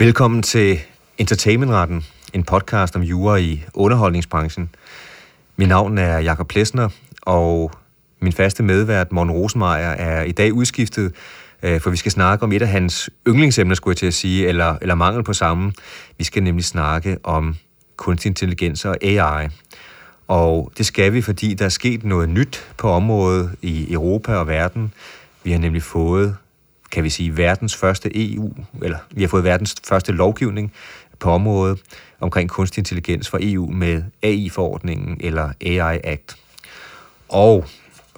[0.00, 0.78] Velkommen til
[1.18, 4.70] Entertainmentretten, en podcast om jura i underholdningsbranchen.
[5.56, 6.88] Mit navn er Jakob Plesner,
[7.22, 7.72] og
[8.20, 11.14] min faste medvært, Morten Rosenmeier, er i dag udskiftet,
[11.62, 14.46] øh, for vi skal snakke om et af hans yndlingsemner, skulle jeg til at sige,
[14.48, 15.72] eller, eller mangel på samme.
[16.18, 17.56] Vi skal nemlig snakke om
[17.96, 19.48] kunstig intelligens og AI.
[20.28, 24.46] Og det skal vi, fordi der er sket noget nyt på området i Europa og
[24.46, 24.92] verden.
[25.44, 26.36] Vi har nemlig fået,
[26.90, 30.72] kan vi sige, verdens første EU, eller vi har fået verdens første lovgivning
[31.18, 31.78] på området
[32.20, 36.36] omkring kunstig intelligens for EU med AI-forordningen eller AI Act.
[37.28, 37.64] Og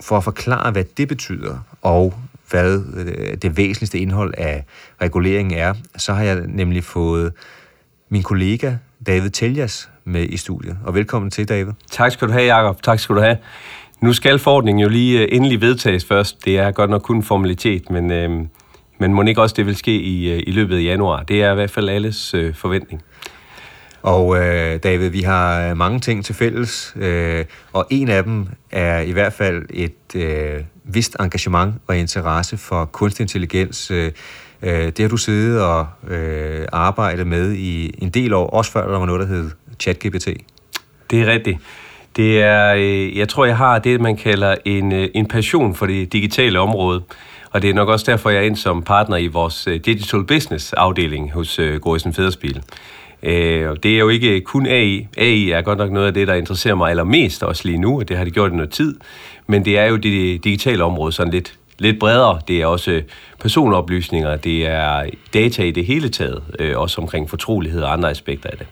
[0.01, 2.15] for at forklare, hvad det betyder, og
[2.51, 4.65] hvad øh, det væsentligste indhold af
[5.01, 7.33] reguleringen er, så har jeg nemlig fået
[8.09, 8.75] min kollega
[9.07, 10.79] David Teljas med i studiet.
[10.84, 11.73] Og velkommen til, David.
[11.91, 12.83] Tak skal du have, Jacob.
[12.83, 13.37] Tak skal du have.
[14.01, 16.45] Nu skal forordningen jo lige øh, endelig vedtages først.
[16.45, 18.47] Det er godt nok kun en formalitet, men, øh,
[19.03, 21.22] men må ikke også det vil ske i, øh, i løbet af januar?
[21.22, 23.03] Det er i hvert fald alles øh, forventning.
[24.03, 29.00] Og øh, David, vi har mange ting til fælles, øh, og en af dem er
[29.00, 33.91] i hvert fald et øh, vist engagement og interesse for kunstig intelligens.
[33.91, 34.12] Øh,
[34.62, 38.91] øh, det har du siddet og øh, arbejdet med i en del år, også før
[38.91, 39.50] der var noget, der hed
[39.81, 40.28] ChatGPT.
[41.11, 41.59] Det er rigtigt.
[42.16, 45.87] Det er, øh, jeg tror, jeg har det, man kalder en, øh, en passion for
[45.87, 47.03] det digitale område.
[47.53, 50.25] Og det er nok også derfor, jeg er ind som partner i vores øh, Digital
[50.25, 52.62] Business afdeling hos øh, Gorisen Federspil.
[53.22, 55.09] Øh, og det er jo ikke kun AI.
[55.17, 58.09] AI er godt nok noget af det, der interesserer mig allermest også lige nu, og
[58.09, 58.97] det har det gjort i noget tid.
[59.47, 62.41] Men det er jo det digitale område sådan lidt, lidt bredere.
[62.48, 63.03] Det er også
[63.41, 68.50] personoplysninger, det er data i det hele taget, øh, også omkring fortrolighed og andre aspekter
[68.50, 68.66] af det.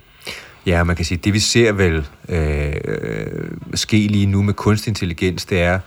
[0.66, 2.72] Ja, man kan sige, det vi ser vel øh,
[3.74, 5.78] ske lige nu med kunstig intelligens, det er,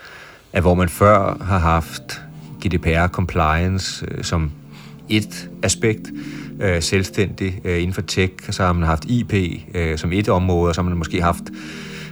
[0.54, 2.23] at hvor man før har haft
[2.66, 4.52] GDPR-compliance øh, som
[5.10, 6.12] et aspekt,
[6.62, 9.34] øh, selvstændig øh, inden for tech, så har man haft IP
[9.76, 11.44] øh, som et område, og så har man måske haft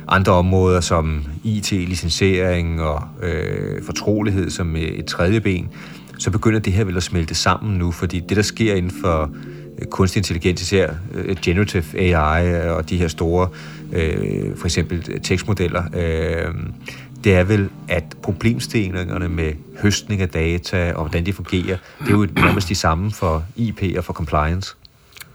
[0.08, 5.70] andre områder som IT, licensering og øh, fortrolighed som et tredje ben,
[6.22, 9.32] så begynder det her vel at smelte sammen nu, fordi det, der sker inden for
[9.80, 13.48] øh, kunstig intelligens, især øh, generative AI øh, og de her store,
[13.94, 16.54] øh, for eksempel tekstmodeller, øh,
[17.24, 22.12] det er vel, at problemstillingerne med høstning af data og hvordan det fungerer, det er
[22.12, 24.76] jo nærmest de samme for IP og for compliance.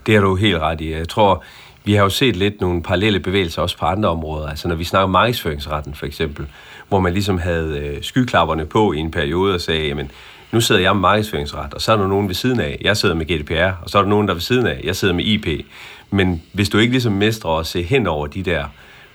[0.06, 0.92] Det er du helt ret i.
[0.92, 1.44] Jeg tror,
[1.84, 4.48] vi har jo set lidt nogle parallelle bevægelser også på andre områder.
[4.48, 6.46] Altså når vi snakker om markedsføringsretten for eksempel,
[6.88, 10.10] hvor man ligesom havde øh, skyklapperne på i en periode og sagde, jamen
[10.52, 13.14] nu sidder jeg med markedsføringsret, og så er der nogen ved siden af, jeg sidder
[13.14, 15.66] med GDPR, og så er der nogen der ved siden af, jeg sidder med IP.
[16.10, 18.64] Men hvis du ikke ligesom mestrer at se hen over de der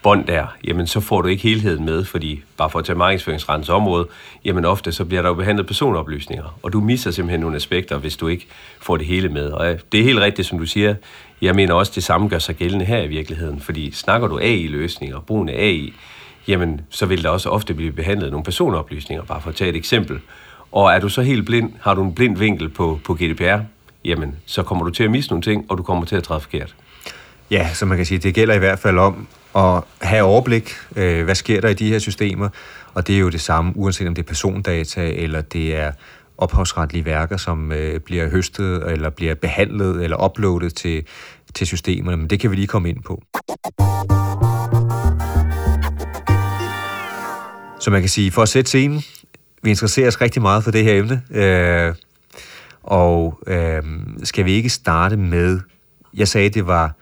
[0.04, 3.70] bånd der, jamen så får du ikke helheden med, fordi bare for at tage markedsføringsrettens
[3.70, 4.08] område,
[4.46, 8.18] jamen ofte så bliver der jo behandlet personoplysninger, og du misser simpelthen nogle aspekter, hvis
[8.18, 8.48] du ikke
[8.82, 9.52] får det hele med.
[9.52, 10.96] Og øh, det er helt rigtigt, som du siger,
[11.42, 15.20] jeg mener også, det samme gør sig gældende her i virkeligheden, fordi snakker du AI-løsninger,
[15.20, 15.94] brugen af AI,
[16.48, 19.76] jamen så vil der også ofte blive behandlet nogle personoplysninger, bare for at tage et
[19.76, 20.20] eksempel.
[20.72, 23.60] Og er du så helt blind, har du en blind vinkel på, på GDPR,
[24.06, 26.40] jamen så kommer du til at miste nogle ting, og du kommer til at træde
[26.40, 26.76] forkert.
[27.52, 31.24] Ja, så man kan sige, det gælder i hvert fald om at have overblik, øh,
[31.24, 32.50] hvad sker der i de her systemer,
[32.94, 35.92] og det er jo det samme, uanset om det er persondata, eller det er
[36.38, 41.06] ophavsretlige værker, som øh, bliver høstet, eller bliver behandlet, eller uploadet til,
[41.54, 43.24] til systemerne, men det kan vi lige komme ind på.
[47.80, 49.04] Så man kan sige, for at sætte scenen,
[49.64, 51.96] vi interesserer os rigtig meget for det her emne, øh,
[52.84, 53.84] og øh,
[54.24, 55.60] skal vi ikke starte med,
[56.14, 56.96] jeg sagde, det var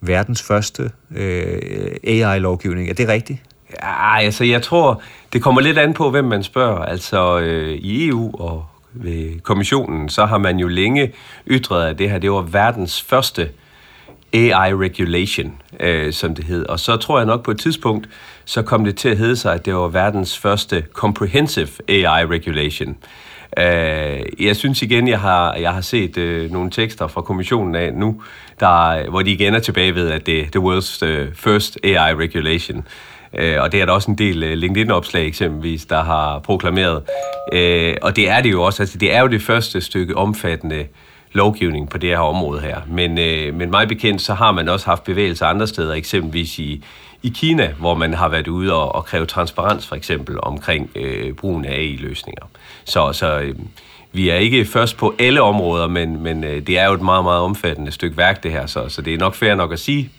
[0.00, 2.90] verdens første øh, AI-lovgivning.
[2.90, 3.38] Er det rigtigt?
[3.82, 5.02] Ja, altså jeg tror,
[5.32, 6.78] det kommer lidt an på, hvem man spørger.
[6.78, 11.12] Altså øh, i EU og ved kommissionen, så har man jo længe
[11.46, 13.48] ytret, at det her det var verdens første
[14.32, 16.66] AI regulation, øh, som det hed.
[16.66, 18.08] Og så tror jeg nok på et tidspunkt,
[18.44, 22.96] så kom det til at hedde sig, at det var verdens første comprehensive AI regulation.
[23.58, 27.94] Øh, jeg synes igen, jeg har, jeg har set øh, nogle tekster fra kommissionen af
[27.94, 28.22] nu,
[28.60, 32.14] der, hvor de igen er tilbage ved, at det er the world's uh, first AI
[32.14, 32.86] regulation.
[33.32, 37.02] Uh, og det er der også en del uh, LinkedIn-opslag eksempelvis, der har proklameret.
[37.52, 38.82] Uh, og det er det jo også.
[38.82, 40.86] Altså, det er jo det første stykke omfattende
[41.32, 42.80] lovgivning på det her område her.
[42.88, 46.84] Men, uh, men meget bekendt, så har man også haft bevægelser andre steder, eksempelvis i,
[47.22, 51.32] i Kina, hvor man har været ude og, og kræve transparens for eksempel omkring øh,
[51.32, 52.46] brugen af AI-løsninger.
[52.84, 53.54] Så, så øh,
[54.16, 57.24] vi er ikke først på alle områder, men, men øh, det er jo et meget,
[57.24, 60.10] meget omfattende stykke værk, det her, så, så det er nok fair nok at sige,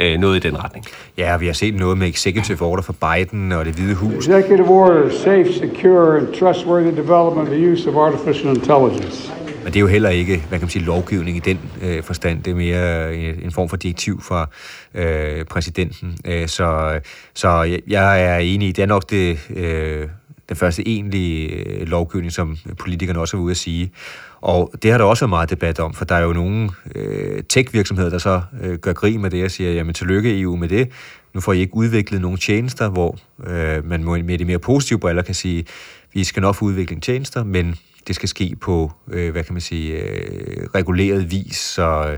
[0.00, 0.84] øh, noget i den retning.
[1.18, 4.28] Ja, vi har set noget med executive order for Biden og det hvide hus.
[4.28, 9.32] Executive order, safe, secure and trustworthy development of the use of artificial intelligence.
[9.64, 12.42] Men det er jo heller ikke, hvad kan man sige, lovgivning i den øh, forstand.
[12.42, 14.48] Det er mere øh, en form for direktiv fra
[14.94, 16.18] øh, præsidenten.
[16.24, 17.00] Øh, så,
[17.34, 20.08] så jeg er enig i, det er nok det, øh,
[20.48, 23.92] den første egentlige øh, lovgivning, som politikerne også var ude at sige.
[24.40, 27.42] Og det har der også været meget debat om, for der er jo nogle øh,
[27.48, 30.90] tech-virksomheder, der så øh, gør grin med det og siger, jamen tillykke EU med det.
[31.34, 35.22] Nu får I ikke udviklet nogle tjenester, hvor øh, man med de mere positive briller
[35.22, 35.64] kan sige,
[36.12, 37.74] vi skal nok få udviklet tjenester, men
[38.06, 42.16] det skal ske på, øh, hvad kan man sige, øh, reguleret vis, så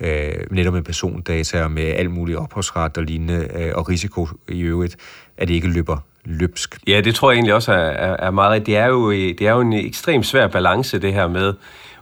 [0.00, 4.60] øh, netop med persondata og med alt muligt ophavsret og lignende, øh, og risiko i
[4.60, 4.96] øvrigt,
[5.36, 6.78] at det ikke løber løbsk.
[6.86, 9.40] Ja, det tror jeg egentlig også er, er, er meget Det er, jo, øh, det
[9.40, 11.54] er jo en ekstremt svær balance, det her med,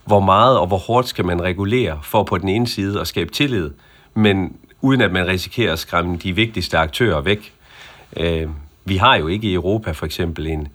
[0.04, 3.30] hvor meget og hvor hårdt skal man regulere for på den ene side at skabe
[3.30, 3.70] tillid,
[4.14, 7.52] men uden at man risikerer at skræmme de vigtigste aktører væk.
[8.16, 8.48] Øh,
[8.84, 10.68] vi har jo ikke i Europa for eksempel en,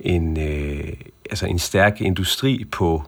[0.00, 0.88] en, øh,
[1.30, 3.02] altså en stærk industri på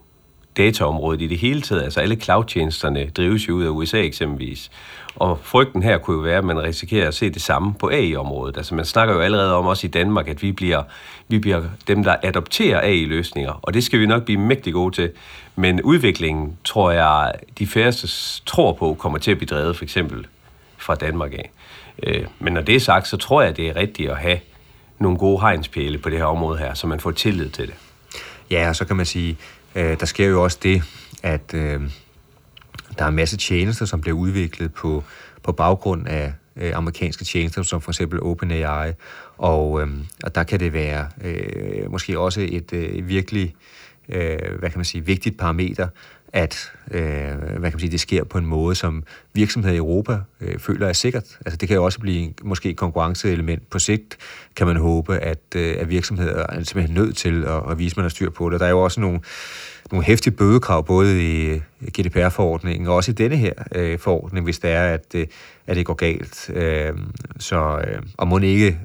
[0.56, 1.82] dataområdet i det hele taget.
[1.82, 4.70] Altså alle cloud-tjenesterne drives jo ud af USA eksempelvis.
[5.16, 8.56] Og frygten her kunne jo være, at man risikerer at se det samme på AI-området.
[8.56, 10.82] Altså man snakker jo allerede om også i Danmark, at vi bliver,
[11.28, 13.60] vi bliver dem, der adopterer AI-løsninger.
[13.62, 15.10] Og det skal vi nok blive mægtig gode til.
[15.56, 18.08] Men udviklingen, tror jeg, de færreste
[18.46, 20.26] tror på, kommer til at blive drevet for eksempel
[20.76, 21.50] fra Danmark af.
[22.02, 24.38] Øh, men når det er sagt, så tror jeg, det er rigtigt at have
[24.98, 27.74] nogle gode hegnspæle på det her område her, så man får tillid til det.
[28.50, 29.36] Ja, og så kan man sige,
[29.74, 30.82] øh, der sker jo også det,
[31.22, 31.80] at øh,
[32.98, 35.04] der er en masse tjenester, som bliver udviklet på,
[35.42, 38.92] på baggrund af øh, amerikanske tjenester, som for eksempel OpenAI,
[39.38, 39.88] og, øh,
[40.24, 43.54] og der kan det være øh, måske også et øh, virkelig
[44.08, 45.88] øh, hvad kan man sige, vigtigt parameter,
[46.32, 49.04] at øh, hvad kan man sige, det sker på en måde, som
[49.34, 51.38] virksomheder i Europa øh, føler er sikkert.
[51.46, 54.18] Altså det kan jo også blive måske et konkurrenceelement på sigt,
[54.56, 57.96] kan man håbe, at, øh, at virksomheder er simpelthen nødt til at, at vise, at
[57.96, 58.60] man har styr på det.
[58.60, 59.20] Der er jo også nogle,
[59.92, 64.70] nogle hæftige bødekrav, både i GDPR-forordningen og også i denne her øh, forordning, hvis det
[64.70, 65.26] er, at, øh,
[65.66, 66.50] at det går galt.
[66.54, 66.92] Øh,
[67.38, 68.78] så, øh, og må ikke,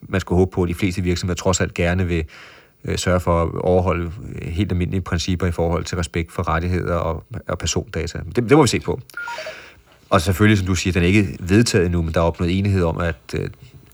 [0.00, 2.24] man skulle håbe på, at de fleste virksomheder trods alt gerne vil
[2.84, 4.12] øh, sørge for at overholde
[4.42, 8.18] øh, helt almindelige principper i forhold til respekt for rettigheder og, og persondata.
[8.18, 9.00] Det, det må vi se på.
[10.10, 12.82] Og selvfølgelig, som du siger, den er ikke vedtaget endnu, men der er opnået enighed
[12.84, 13.48] om, at øh,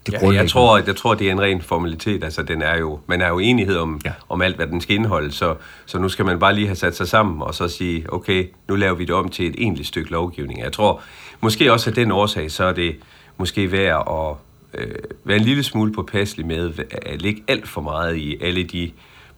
[0.06, 2.24] det ja, jeg tror, jeg tror, det er en ren formalitet.
[2.24, 4.12] Altså, den er jo, man er jo enighed om, ja.
[4.28, 5.54] om alt, hvad den skal indeholde, så,
[5.86, 8.76] så nu skal man bare lige have sat sig sammen og så sige, okay, nu
[8.76, 10.60] laver vi det om til et egentligt stykke lovgivning.
[10.60, 11.00] Jeg tror,
[11.40, 12.96] måske også af den årsag, så er det
[13.36, 14.36] måske værd at
[14.80, 14.94] øh,
[15.24, 18.90] være en lille smule påpasselig med at lægge alt for meget i alle de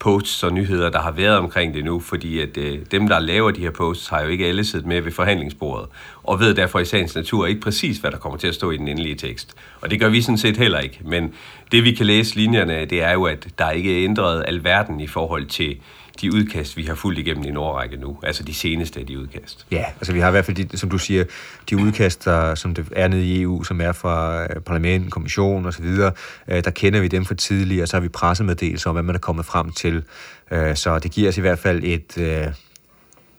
[0.04, 3.50] posts og nyheder, der har været omkring det nu, fordi at øh, dem, der laver
[3.50, 5.88] de her posts, har jo ikke alle siddet med ved forhandlingsbordet,
[6.22, 8.76] og ved derfor i sagens natur ikke præcis, hvad der kommer til at stå i
[8.76, 9.54] den endelige tekst.
[9.80, 11.00] Og det gør vi sådan set heller ikke.
[11.04, 11.32] Men
[11.72, 15.06] det, vi kan læse linjerne, det er jo, at der ikke er ændret alverden i
[15.06, 15.76] forhold til
[16.20, 19.66] de udkast, vi har fulgt igennem i Nordrække nu, altså de seneste af de udkast.
[19.70, 21.24] Ja, altså vi har i hvert fald, de, som du siger,
[21.70, 25.66] de udkast, der, som det er nede i EU, som er fra øh, parlamenten, kommissionen
[25.66, 29.02] osv., øh, der kender vi dem for tidligere, og så har vi pressemeddelelser om, hvad
[29.02, 30.04] man er kommet frem til.
[30.50, 32.46] Øh, så det giver os i hvert fald et, øh,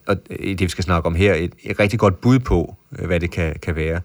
[0.07, 3.19] og det vi skal snakke om her, et, et rigtig godt bud på, øh, hvad
[3.19, 4.01] det kan, kan være.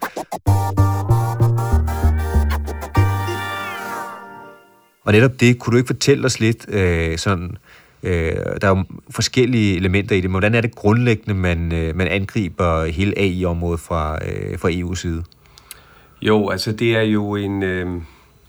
[5.04, 7.56] Og netop det, kunne du ikke fortælle os lidt øh, sådan, Øh,
[8.02, 12.08] der er jo forskellige elementer i det, men hvordan er det grundlæggende, man, øh, man
[12.08, 15.24] angriber hele AI-området fra, øh, fra EU's side?
[16.22, 17.62] Jo, altså det er jo en...
[17.62, 18.00] Øh,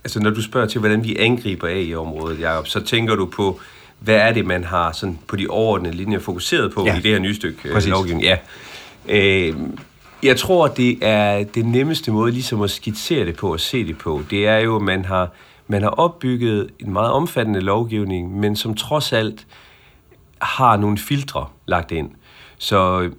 [0.04, 3.60] altså når du spørger til, hvordan vi angriber AI-området, Jacob, så tænker du på,
[4.00, 6.98] hvad er det, man har sådan på de overordnede linjer fokuseret på ja.
[6.98, 8.24] i det her nye stykke øh, lovgivning?
[8.24, 8.38] Ja.
[9.10, 9.54] Øh,
[10.24, 13.98] jeg tror, det er det nemmeste måde ligesom at skitsere det på og se det
[13.98, 14.22] på.
[14.30, 15.30] Det er jo, at man har
[15.72, 19.48] man har opbygget en meget omfattende lovgivning, men som trods alt
[20.42, 22.10] har nogle filtre lagt ind.
[22.58, 23.12] Så øh,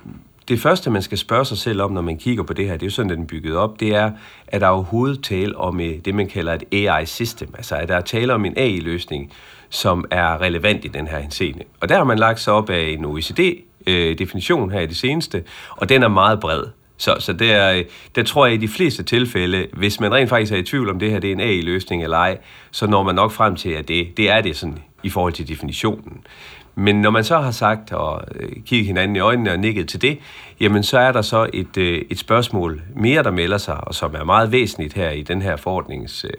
[0.48, 2.82] det første, man skal spørge sig selv om, når man kigger på det her, det
[2.82, 4.10] er jo sådan, den er bygget op, det er,
[4.46, 7.54] at der overhovedet tale om øh, det, man kalder et AI-system.
[7.56, 9.32] Altså, at der er tale om en AI-løsning,
[9.70, 11.62] som er relevant i den her henseende.
[11.80, 15.44] Og der har man lagt sig op af en OECD-definition øh, her i det seneste,
[15.76, 16.64] og den er meget bred.
[17.02, 20.28] Så, så det er, øh, der tror jeg i de fleste tilfælde, hvis man rent
[20.28, 22.38] faktisk er i tvivl om det her det er en AI-løsning eller ej,
[22.70, 25.48] så når man nok frem til, at det, det er det sådan i forhold til
[25.48, 26.20] definitionen.
[26.74, 30.02] Men når man så har sagt og øh, kigget hinanden i øjnene og nikket til
[30.02, 30.18] det,
[30.60, 34.14] jamen så er der så et, øh, et spørgsmål mere, der melder sig, og som
[34.14, 36.30] er meget væsentligt her i den her forordnings øh,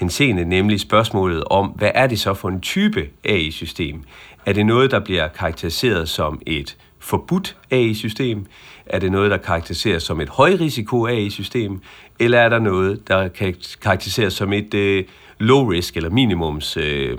[0.00, 4.04] henseende, nemlig spørgsmålet om, hvad er det så for en type AI-system?
[4.46, 8.46] Er det noget, der bliver karakteriseret som et forbudt AI-system?
[8.92, 11.80] Er det noget, der karakteriseres som et højrisiko AI-system?
[12.18, 15.04] Eller er der noget, der kan karakteriseres som et øh,
[15.38, 17.18] low-risk eller minimums øh,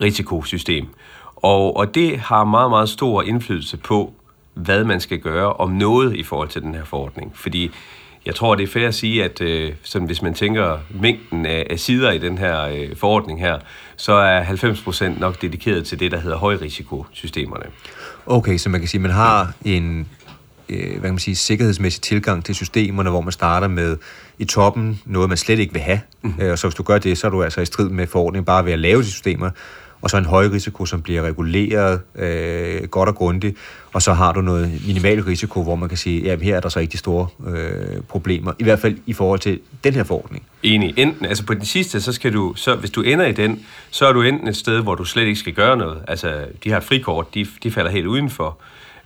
[0.00, 0.86] risikosystem?
[1.36, 4.12] Og, og det har meget, meget stor indflydelse på,
[4.54, 7.32] hvad man skal gøre om noget i forhold til den her forordning.
[7.34, 7.70] Fordi
[8.26, 11.66] jeg tror, det er fair at sige, at øh, sådan, hvis man tænker mængden af,
[11.70, 13.58] af sider i den her øh, forordning her,
[13.96, 17.64] så er 90% nok dedikeret til det, der hedder højrisikosystemerne.
[18.26, 20.08] Okay, så man kan sige, at man har en
[20.70, 23.96] øh, hvad kan man sige, sikkerhedsmæssig tilgang til systemerne, hvor man starter med
[24.38, 26.00] i toppen noget, man slet ikke vil have.
[26.22, 26.34] Mm.
[26.40, 28.44] Øh, og så hvis du gør det, så er du altså i strid med forordningen
[28.44, 29.50] bare ved at lave de systemer,
[30.02, 33.56] og så en høj risiko, som bliver reguleret øh, godt og grundigt,
[33.92, 36.68] og så har du noget minimal risiko, hvor man kan sige, at her er der
[36.68, 40.42] så ikke de store øh, problemer, i hvert fald i forhold til den her forordning.
[40.62, 40.94] Enig.
[40.96, 44.06] Enten, altså på den sidste, så skal du, så hvis du ender i den, så
[44.06, 45.98] er du enten et sted, hvor du slet ikke skal gøre noget.
[46.08, 48.58] Altså, de her frikort, de, de falder helt udenfor.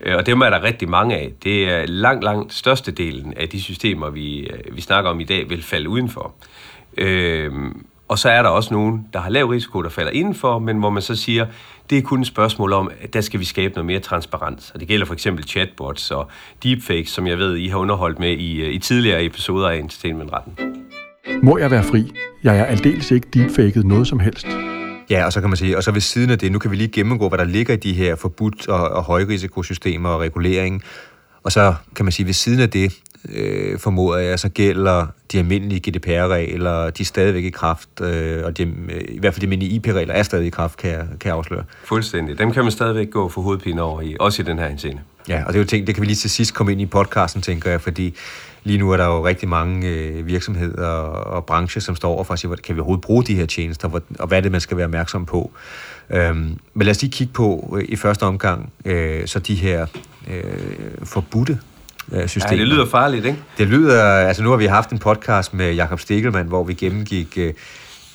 [0.05, 1.33] Øh, og dem er der rigtig mange af.
[1.45, 5.51] Det er langt, langt størstedelen af de systemer, vi, øh, vi snakker om i dag,
[5.51, 6.35] vil falde udenfor.
[6.99, 7.53] Øh,
[8.09, 10.91] og så er der også nogen, der har lav risiko, der falder indenfor, men hvor
[10.91, 11.47] man så siger,
[11.91, 14.71] det er kun et spørgsmål om, at der skal vi skabe noget mere transparens.
[14.75, 16.31] Og det gælder for eksempel chatbots og
[16.63, 20.53] deepfakes, som jeg ved, I har underholdt med i, øh, i tidligere episoder af Entertainment-retten.
[21.43, 22.13] Må jeg være fri?
[22.43, 24.47] Jeg er aldeles ikke deepfaket noget som helst.
[25.11, 26.77] Ja, og så kan man sige, og så ved siden af det, nu kan vi
[26.77, 30.83] lige gennemgå, hvad der ligger i de her forbudt og, og højrisikosystemer og regulering.
[31.43, 32.93] Og så kan man sige, ved siden af det,
[33.29, 38.59] øh, formoder jeg, så gælder de almindelige GDPR-regler, de er stadigvæk i kraft, øh, og
[38.59, 41.29] de, øh, i hvert fald de almindelige IP-regler er stadig i kraft, kan jeg, kan
[41.29, 41.65] jeg afsløre.
[41.85, 42.39] Fuldstændig.
[42.39, 45.01] Dem kan man stadigvæk gå for hovedpine over i, også i den her scene.
[45.29, 46.87] Ja, og det er jo ting, det kan vi lige til sidst komme ind i
[46.87, 48.15] podcasten, tænker jeg, fordi
[48.65, 52.33] lige nu er der jo rigtig mange øh, virksomheder og, brancher, som står over for
[52.33, 54.77] at sige, kan vi overhovedet bruge de her tjenester, og hvad er det, man skal
[54.77, 55.51] være opmærksom på.
[56.11, 59.87] Øhm, men lad os lige kigge på øh, i første omgang, øh, så de her
[60.31, 60.43] øh,
[61.05, 61.59] forbudte
[62.13, 62.57] øh, systemer.
[62.57, 63.39] Ja, det lyder farligt, ikke?
[63.59, 67.39] Det lyder, altså nu har vi haft en podcast med Jakob Stegelmann, hvor vi gennemgik
[67.39, 67.53] øh,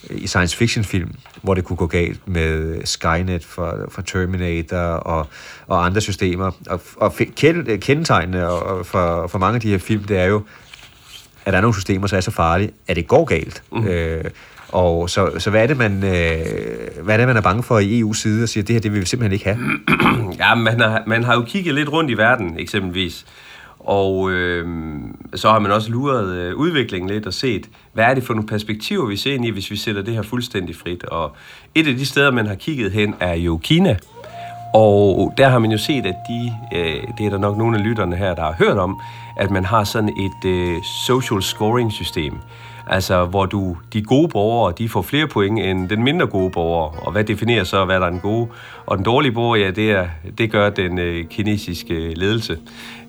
[0.09, 5.27] i science fiction film, hvor det kunne gå galt med Skynet fra, fra Terminator og,
[5.67, 6.51] og andre systemer.
[6.69, 7.13] Og, og
[7.79, 8.47] kendetegnene
[8.83, 10.43] for, for mange af de her film, det er jo,
[11.45, 13.63] at der er nogle systemer, så er så farlige, at det går galt.
[13.71, 13.87] Mm.
[13.87, 14.23] Øh,
[14.67, 17.79] og så, så hvad, er det, man, øh, hvad er det, man er bange for
[17.79, 19.59] i EU's side og siger, at det her det vil vi simpelthen ikke have?
[20.39, 23.25] ja, man har, man har jo kigget lidt rundt i verden, eksempelvis.
[23.89, 24.67] Og øh,
[25.36, 28.48] så har man også luret øh, udviklingen lidt og set, hvad er det for nogle
[28.48, 31.03] perspektiver, vi ser ind i, hvis vi sætter det her fuldstændig frit.
[31.03, 31.36] Og
[31.75, 33.98] et af de steder, man har kigget hen, er jo Kina.
[34.74, 37.84] Og der har man jo set, at de, øh, det er der nok nogle af
[37.84, 39.00] lytterne her, der har hørt om,
[39.38, 42.34] at man har sådan et øh, social scoring system.
[42.88, 47.05] Altså, hvor du, de gode borgere, de får flere point end den mindre gode borger.
[47.05, 48.48] Og hvad definerer så, hvad der er en god
[48.89, 49.55] og den dårlige borger?
[49.55, 52.58] Ja, det, er, det gør den øh, kinesiske øh, ledelse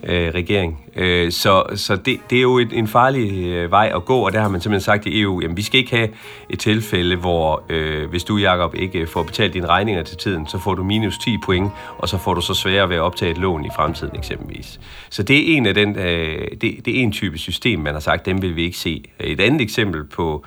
[0.05, 0.85] øh, regering.
[0.97, 4.33] Øh, så så det, det er jo et, en farlig øh, vej at gå, og
[4.33, 6.09] der har man simpelthen sagt i EU, jamen vi skal ikke have
[6.51, 10.59] et tilfælde, hvor øh, hvis du, Jakob ikke får betalt dine regninger til tiden, så
[10.59, 13.39] får du minus 10 point, og så får du så sværere ved at optage et
[13.39, 14.81] lån i fremtiden eksempelvis.
[15.11, 18.01] Så det er en af den, øh, det, det er en type system, man har
[18.01, 19.05] sagt, dem vil vi ikke se.
[19.21, 20.45] Et andet eksempel på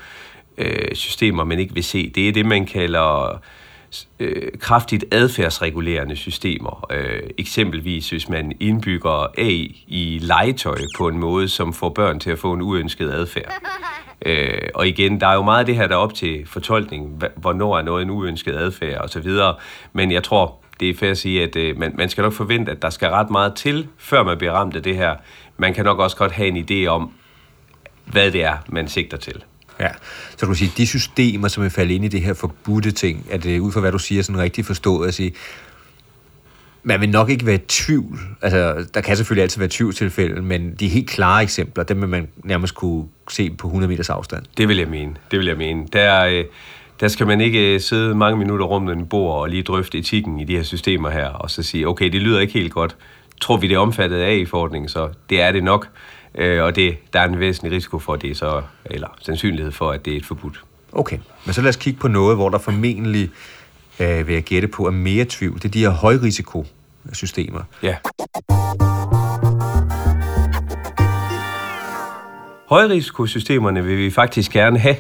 [0.58, 3.40] øh, systemer, man ikke vil se, det er det, man kalder
[4.20, 6.86] øh, kraftigt adfærdsregulerende systemer.
[6.92, 12.32] Øh, eksempelvis hvis man indbygger AI i legetøj på en måde, som får børn til
[12.32, 13.54] at få en uønsket adfærd.
[14.26, 17.24] Øh, og igen, der er jo meget af det her, der er op til fortolkning,
[17.36, 19.32] hvornår er noget en uønsket adfærd osv.
[19.94, 22.72] Men jeg tror, det er fair at sige, at øh, man, man skal nok forvente,
[22.72, 25.16] at der skal ret meget til, før man bliver ramt af det her.
[25.58, 27.12] Man kan nok også godt have en idé om,
[28.06, 29.44] hvad det er, man sigter til.
[29.80, 29.90] Ja,
[30.30, 33.28] så du kan sige, de systemer, som er faldet ind i det her forbudte ting,
[33.30, 35.34] er det ud fra hvad du siger, sådan rigtig forstået at sige,
[36.84, 38.20] man vil nok ikke være i tvivl.
[38.42, 42.28] Altså, der kan selvfølgelig altid være tvivlstilfælde, men de helt klare eksempler, dem vil man
[42.44, 44.44] nærmest kunne se på 100 meters afstand.
[44.58, 45.16] Det vil jeg mene.
[45.32, 45.88] Det vil jeg mene.
[45.94, 46.46] Der, øh,
[47.00, 49.98] der skal man ikke øh, sidde mange minutter rundt om en bord og lige drøfte
[49.98, 52.96] etikken i de her systemer her, og så sige, okay, det lyder ikke helt godt.
[53.42, 55.88] Tror vi, det er omfattet af i forordningen, så det er det nok.
[56.36, 59.92] Øh, og det, der er en væsentlig risiko for, at det så, eller sandsynlighed for,
[59.92, 60.64] at det er et forbudt.
[60.92, 63.30] Okay, men så lad os kigge på noget, hvor der formentlig,
[64.00, 65.56] øh, vil jeg gætte på, er mere tvivl.
[65.56, 67.62] Det er de her højrisikosystemer.
[67.84, 67.96] Ja.
[72.70, 74.96] Højrisikosystemerne vil vi faktisk gerne have.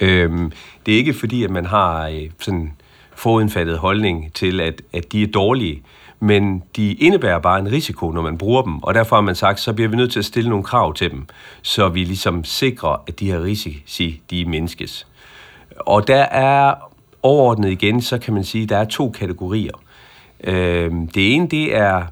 [0.00, 0.52] Øhm,
[0.86, 2.72] det er ikke fordi, at man har øh, sådan
[3.14, 5.82] forudindfattet holdning til, at, at de er dårlige
[6.20, 9.60] men de indebærer bare en risiko, når man bruger dem, og derfor har man sagt,
[9.60, 11.26] så bliver vi nødt til at stille nogle krav til dem,
[11.62, 15.06] så vi ligesom sikrer, at de her risici, de mindskes.
[15.76, 16.74] Og der er
[17.22, 19.80] overordnet igen, så kan man sige, at der er to kategorier.
[20.44, 22.02] Øhm, det ene, det er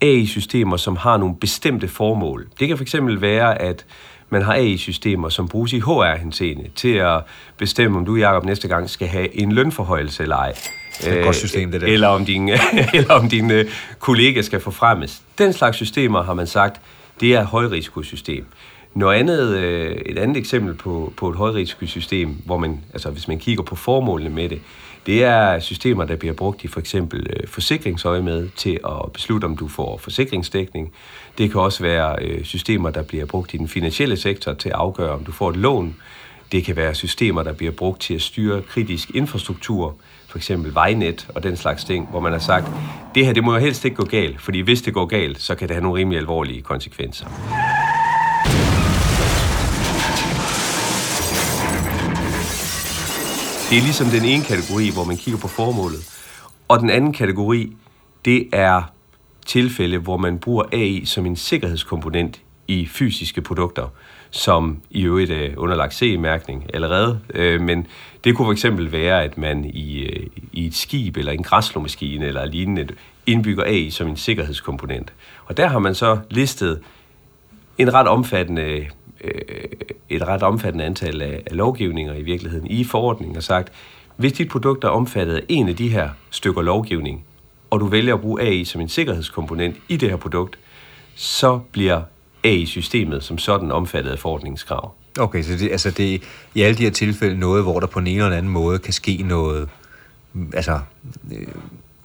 [0.00, 2.48] AI-systemer, som har nogle bestemte formål.
[2.60, 3.86] Det kan fx være, at
[4.30, 7.22] man har AI-systemer, som bruges i HR-henseende til at
[7.56, 10.54] bestemme, om du, Jacob, næste gang skal have en lønforhøjelse eller ej
[11.00, 11.86] det er et godt system, det der.
[11.86, 12.48] Eller om din,
[12.94, 15.22] eller om din øh, kollega skal forfremmes.
[15.38, 16.80] Den slags systemer har man sagt,
[17.20, 18.46] det er et højrisikosystem.
[18.94, 23.38] Noget andet, øh, et andet eksempel på, på et højrisikosystem, hvor man, altså hvis man
[23.38, 24.60] kigger på formålene med det,
[25.06, 29.44] det er systemer, der bliver brugt i for eksempel øh, forsikringsøje med til at beslutte,
[29.44, 30.92] om du får forsikringsdækning.
[31.38, 34.74] Det kan også være øh, systemer, der bliver brugt i den finansielle sektor til at
[34.74, 35.96] afgøre, om du får et lån.
[36.52, 39.96] Det kan være systemer, der bliver brugt til at styre kritisk infrastruktur,
[40.28, 42.66] for eksempel vejnet og den slags ting, hvor man har sagt,
[43.14, 45.54] det her det må jo helst ikke gå galt, fordi hvis det går galt, så
[45.54, 47.26] kan det have nogle rimelig alvorlige konsekvenser.
[53.70, 56.00] Det er ligesom den ene kategori, hvor man kigger på formålet.
[56.68, 57.76] Og den anden kategori,
[58.24, 58.82] det er
[59.46, 63.88] tilfælde, hvor man bruger AI som en sikkerhedskomponent i fysiske produkter,
[64.30, 67.20] som i øvrigt er underlagt CE-mærkning allerede.
[67.34, 67.86] Øh, men
[68.24, 72.46] det kunne fx være, at man i, øh, i et skib eller en græslåmaskine eller
[72.46, 72.88] lignende
[73.26, 75.12] indbygger AI som en sikkerhedskomponent.
[75.44, 76.80] Og der har man så listet
[77.78, 78.86] en ret omfattende
[79.24, 79.64] øh,
[80.08, 83.72] et ret omfattende antal af, af lovgivninger i virkeligheden i forordningen og sagt,
[84.16, 87.24] hvis dit produkt er omfattet af en af de her stykker lovgivning,
[87.70, 90.58] og du vælger at bruge AI som en sikkerhedskomponent i det her produkt,
[91.14, 92.02] så bliver
[92.44, 94.94] AI-systemet som sådan omfattet af forordningens krav.
[95.18, 96.18] Okay, så det, altså det er
[96.54, 99.22] i alle de her tilfælde noget, hvor der på en eller anden måde kan ske
[99.22, 99.68] noget,
[100.54, 100.80] altså
[101.32, 101.46] øh,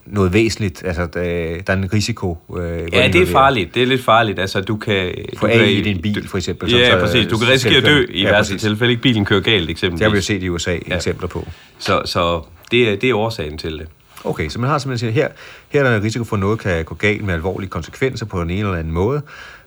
[0.06, 0.84] noget væsentligt.
[0.86, 1.22] Altså, der,
[1.68, 2.38] der er en risiko.
[2.58, 3.76] Øh, ja, det er farligt.
[3.76, 4.40] Det er lidt farligt.
[4.40, 5.16] Altså, du kan...
[5.42, 6.72] Du kan, i din bil, for eksempel.
[6.72, 7.28] Ja, så, præcis.
[7.28, 8.92] Du kan risikere at dø i ja, værste tilfælde.
[8.92, 10.00] Ikke bilen kører galt, eksempelvis.
[10.00, 10.96] Det har vi jo set i USA ja.
[10.96, 11.48] eksempler på.
[11.80, 13.88] Så, så det, er, det er årsagen til det.
[14.26, 15.34] Okay, så man har simpelthen siger, her,
[15.70, 18.42] her er der en risiko for, at noget kan gå galt med alvorlige konsekvenser på
[18.42, 19.22] ene eller anden måde.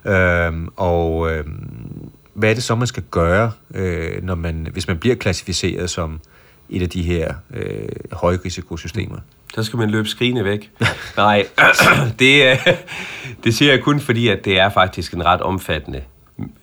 [0.06, 4.98] Øhm, og øhm, hvad er det så, man skal gøre, øh, når man, hvis man
[4.98, 6.20] bliver klassificeret som
[6.68, 9.19] et af de her øh, højrisikosystemer?
[9.54, 10.71] Så skal man løbe skrigende væk.
[11.16, 11.47] Nej,
[12.19, 12.66] det, øh,
[13.45, 16.02] det siger jeg kun fordi, at det er faktisk en ret omfattende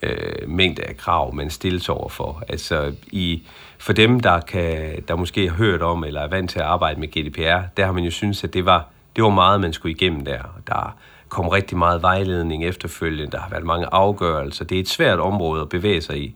[0.01, 2.43] øh, mængde af krav, man stilles over for.
[2.49, 3.43] Altså i,
[3.77, 6.99] for dem, der, kan, der måske har hørt om eller er vant til at arbejde
[6.99, 9.95] med GDPR, der har man jo synes, at det var, det var meget, man skulle
[9.95, 10.41] igennem der.
[10.67, 10.97] Der
[11.33, 14.65] kom rigtig meget vejledning efterfølgende, der har været mange afgørelser.
[14.65, 16.35] Det er et svært område at bevæge sig i.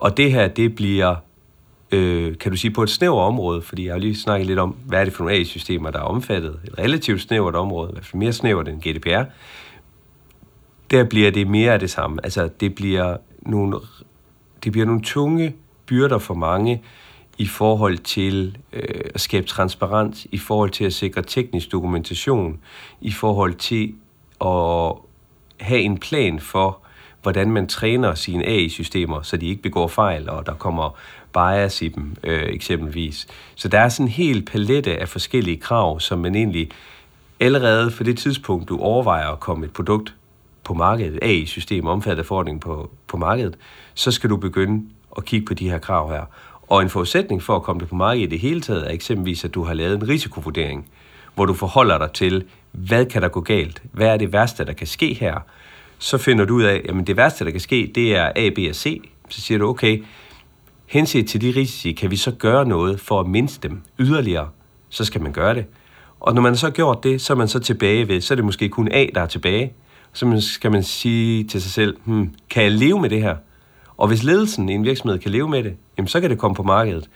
[0.00, 1.14] Og det her, det bliver
[1.92, 4.70] øh, kan du sige, på et snævert område, fordi jeg har lige snakket lidt om,
[4.70, 6.60] hvad er det for nogle AI-systemer, der er omfattet.
[6.64, 9.22] Et relativt snævert område, i hvert fald mere snævert end GDPR.
[10.90, 12.18] Der bliver det mere af det samme.
[12.24, 13.76] Altså, det bliver nogle,
[14.64, 15.54] det bliver nogle tunge
[15.86, 16.82] byrder for mange
[17.38, 22.60] i forhold til øh, at skabe transparens, i forhold til at sikre teknisk dokumentation,
[23.00, 23.94] i forhold til
[24.44, 24.94] at
[25.60, 26.78] have en plan for,
[27.22, 30.96] hvordan man træner sine AI-systemer, så de ikke begår fejl, og der kommer
[31.32, 33.26] bias i dem, øh, eksempelvis.
[33.54, 36.70] Så der er sådan en hel palette af forskellige krav, som man egentlig
[37.40, 40.14] allerede for det tidspunkt, du overvejer at komme et produkt
[40.64, 43.56] på markedet, AI-system omfattet forordningen på, på markedet,
[43.94, 44.82] så skal du begynde
[45.16, 46.24] at kigge på de her krav her.
[46.68, 49.44] Og en forudsætning for at komme det på markedet i det hele taget er eksempelvis,
[49.44, 50.88] at du har lavet en risikovurdering,
[51.34, 53.82] hvor du forholder dig til, hvad kan der gå galt?
[53.92, 55.34] Hvad er det værste, der kan ske her?
[55.98, 58.58] Så finder du ud af, at det værste, der kan ske, det er A, B
[58.68, 59.02] og C.
[59.28, 60.04] Så siger du, okay,
[60.86, 64.48] henset til de risici, kan vi så gøre noget for at mindske dem yderligere,
[64.88, 65.64] så skal man gøre det.
[66.20, 68.36] Og når man så har gjort det, så er man så tilbage ved, så er
[68.36, 69.72] det måske kun A, der er tilbage.
[70.12, 73.36] Så skal man sige til sig selv, hmm, kan jeg leve med det her?
[73.96, 76.54] Og hvis ledelsen i en virksomhed kan leve med det, jamen så kan det komme
[76.54, 77.10] på markedet.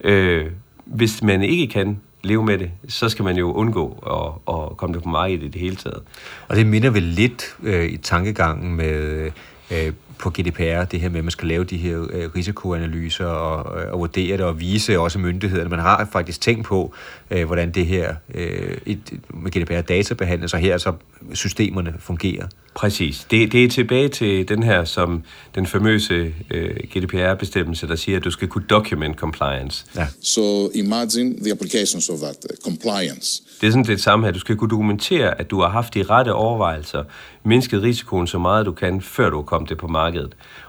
[0.00, 0.46] Øh,
[0.84, 4.94] hvis man ikke kan leve med det, så skal man jo undgå at, at komme
[4.94, 6.02] det på markedet i det hele taget.
[6.48, 9.30] Og det minder vel lidt øh, i tankegangen med
[9.70, 13.80] øh, på GDPR, det her med, at man skal lave de her øh, risikoanalyser og,
[13.80, 15.70] øh, og vurdere det og vise også myndighederne.
[15.70, 16.94] Man har faktisk tænkt på,
[17.30, 20.92] øh, hvordan det her øh, et, med GDPR data behandles, og her så
[21.34, 22.46] systemerne fungerer.
[22.74, 23.26] Præcis.
[23.30, 25.22] Det, det er tilbage til den her, som
[25.54, 29.84] den famøse øh, GDPR-bestemmelse, der siger, at du skal kunne document compliance.
[29.96, 30.06] Ja.
[30.22, 33.42] So imagine the applications of that, uh, compliance.
[33.60, 34.32] Det er sådan det samme her.
[34.32, 37.04] Du skal kunne dokumentere, at du har haft de rette overvejelser,
[37.44, 40.11] mindsket risikoen så meget du kan, før du er kommet det på markedet.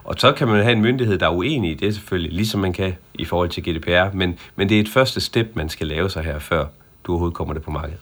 [0.03, 2.73] Og så kan man have en myndighed, der er uenig i det selvfølgelig, ligesom man
[2.73, 6.09] kan i forhold til GDPR, men, men det er et første step, man skal lave
[6.09, 6.65] sig her, før
[7.03, 7.99] du overhovedet kommer det på markedet.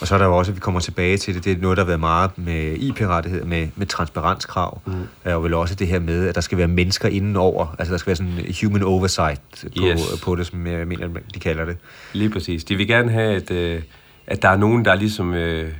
[0.00, 1.76] Og så er der jo også, at vi kommer tilbage til det, det er noget,
[1.76, 4.92] der har været meget med IP-rettigheder, med, med transparenskrav, mm.
[5.24, 8.06] og vel også det her med, at der skal være mennesker indenover, altså der skal
[8.06, 10.20] være sådan human oversight på, yes.
[10.24, 11.76] på det, som jeg mener, de kalder det.
[12.12, 12.64] Lige præcis.
[12.64, 13.82] De vil gerne have, at, øh,
[14.26, 15.72] at der er nogen, der ligesom øh,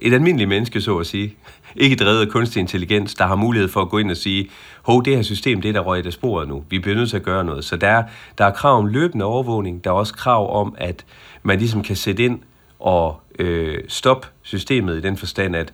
[0.00, 1.36] et almindeligt menneske, så at sige,
[1.76, 4.50] ikke drevet af kunstig intelligens, der har mulighed for at gå ind og sige,
[4.82, 6.64] hov, det her system, det er der røg af sporet nu.
[6.70, 7.64] Vi bliver nødt til at gøre noget.
[7.64, 8.02] Så der,
[8.38, 9.84] der er krav om løbende overvågning.
[9.84, 11.04] Der er også krav om, at
[11.42, 12.38] man ligesom kan sætte ind
[12.78, 15.72] og øh, stoppe systemet i den forstand, at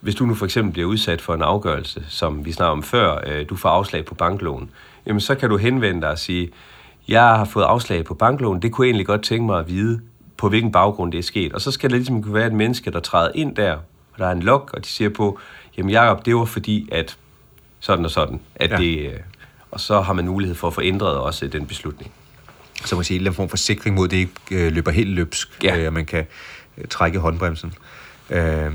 [0.00, 3.22] hvis du nu for eksempel bliver udsat for en afgørelse, som vi snakker om før,
[3.26, 4.70] øh, du får afslag på banklån,
[5.06, 6.50] jamen så kan du henvende dig og sige,
[7.08, 10.00] jeg har fået afslag på banklån, det kunne jeg egentlig godt tænke mig at vide,
[10.38, 11.52] på hvilken baggrund det er sket.
[11.52, 14.32] Og så skal der ligesom være et menneske, der træder ind der, og der er
[14.32, 15.38] en log, og de siger på,
[15.78, 17.16] jamen Jacob, det var fordi, at
[17.80, 18.76] sådan og sådan, at ja.
[18.76, 19.20] det, øh,
[19.70, 22.12] og så har man mulighed for at få ændret også den beslutning.
[22.84, 25.78] Så man siger, en form for sikring mod, det ikke øh, løber helt løbsk, ja.
[25.78, 26.26] øh, og man kan
[26.90, 27.74] trække håndbremsen.
[28.30, 28.72] Øh,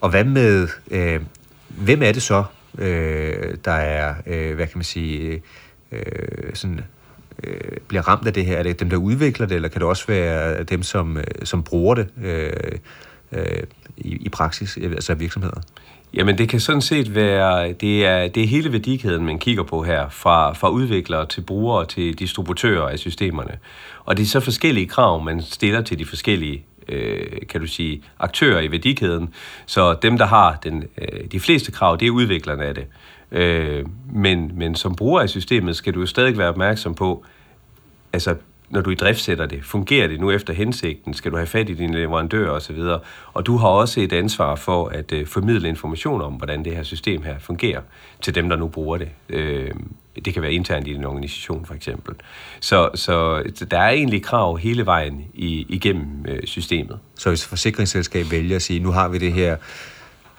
[0.00, 1.20] og hvad med, øh,
[1.68, 2.44] hvem er det så,
[2.78, 5.42] øh, der er, øh, hvad kan man sige,
[5.92, 6.80] øh, sådan,
[7.44, 8.56] øh, bliver ramt af det her?
[8.56, 11.62] Er det dem, der udvikler det, eller kan det også være dem, som, øh, som
[11.62, 12.52] bruger det øh,
[13.32, 13.62] øh,
[13.96, 15.60] i, i praksis, øh, altså virksomheder?
[16.14, 19.82] Jamen det kan sådan set være, det er, det er hele værdikæden, man kigger på
[19.82, 23.58] her, fra, fra udviklere til brugere til distributører af systemerne.
[24.04, 28.02] Og det er så forskellige krav, man stiller til de forskellige øh, kan du sige,
[28.18, 29.34] aktører i værdikæden.
[29.66, 32.86] Så dem, der har den, øh, de fleste krav, det er udviklerne af det.
[33.32, 37.24] Øh, men, men som bruger af systemet, skal du jo stadig være opmærksom på,
[38.12, 38.34] altså
[38.70, 41.68] når du i drift sætter det, fungerer det nu efter hensigten, skal du have fat
[41.68, 45.68] i dine leverandører osv., og, og du har også et ansvar for at øh, formidle
[45.68, 47.80] information om, hvordan det her system her fungerer
[48.22, 49.08] til dem, der nu bruger det.
[49.28, 49.70] Øh,
[50.24, 52.14] det kan være internt i din organisation for eksempel.
[52.60, 56.98] Så, så der er egentlig krav hele vejen i, igennem øh, systemet.
[57.14, 59.56] Så hvis forsikringsselskab vælger at sige, nu har vi det her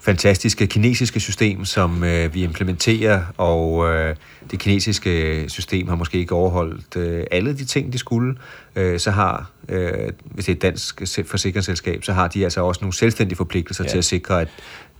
[0.01, 4.15] fantastiske kinesiske system, som øh, vi implementerer, og øh,
[4.51, 8.35] det kinesiske system har måske ikke overholdt øh, alle de ting, de skulle.
[8.75, 9.91] Øh, så har, øh,
[10.23, 13.89] hvis det er et dansk forsikringsselskab, så har de altså også nogle selvstændige forpligtelser ja.
[13.89, 14.47] til at sikre, at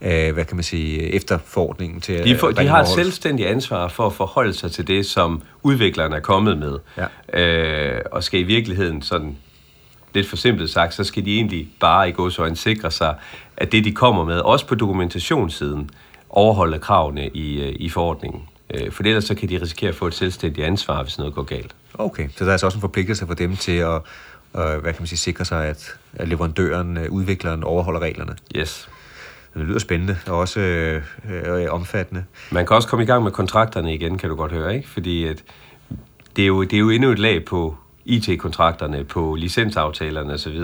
[0.00, 4.06] øh, hvad kan man sige, efterforordningen til de, for, de har et selvstændigt ansvar for
[4.06, 6.78] at forholde sig til det, som udviklerne er kommet med,
[7.32, 7.40] ja.
[7.40, 9.36] øh, og skal i virkeligheden sådan
[10.14, 13.14] lidt for simpelt sagt, så skal de egentlig bare i godsøjne sikre sig,
[13.56, 15.90] at det, de kommer med, også på dokumentationssiden,
[16.30, 18.42] overholder kravene i, øh, i forordningen.
[18.74, 21.42] Øh, for ellers så kan de risikere at få et selvstændigt ansvar, hvis noget går
[21.42, 21.74] galt.
[21.94, 24.00] Okay, så der er altså også en forpligtelse for dem til at
[24.52, 28.36] hvad kan man sige, sikre sig, at, at leverandøren, øh, udvikleren overholder reglerne.
[28.56, 28.88] Yes.
[29.54, 32.24] Det lyder spændende og også øh, øh, omfattende.
[32.50, 34.88] Man kan også komme i gang med kontrakterne igen, kan du godt høre, ikke?
[34.88, 35.44] Fordi at
[36.36, 40.60] det, er jo, det er jo endnu et lag på, IT-kontrakterne, på licensaftalerne osv.,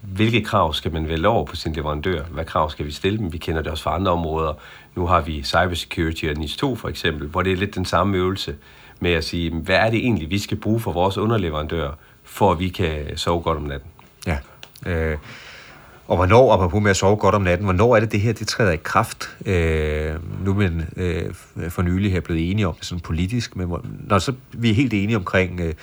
[0.00, 2.22] hvilke krav skal man vælge over på sin leverandør?
[2.24, 3.32] Hvad krav skal vi stille dem?
[3.32, 4.52] Vi kender det også fra andre områder.
[4.94, 8.16] Nu har vi cybersecurity og NIS 2 for eksempel, hvor det er lidt den samme
[8.16, 8.54] øvelse
[9.00, 11.90] med at sige, hvad er det egentlig, vi skal bruge for vores underleverandør,
[12.24, 13.90] for at vi kan sove godt om natten?
[14.26, 14.38] Ja,
[14.86, 15.18] øh,
[16.08, 18.48] og hvornår, apropos med at sove godt om natten, hvornår er det det her, det
[18.48, 19.36] træder i kraft?
[19.46, 21.34] Øh, nu er man øh,
[21.70, 23.72] for nylig her blevet enige om det sådan politisk, men
[24.06, 25.74] når så vi er helt enige omkring øh,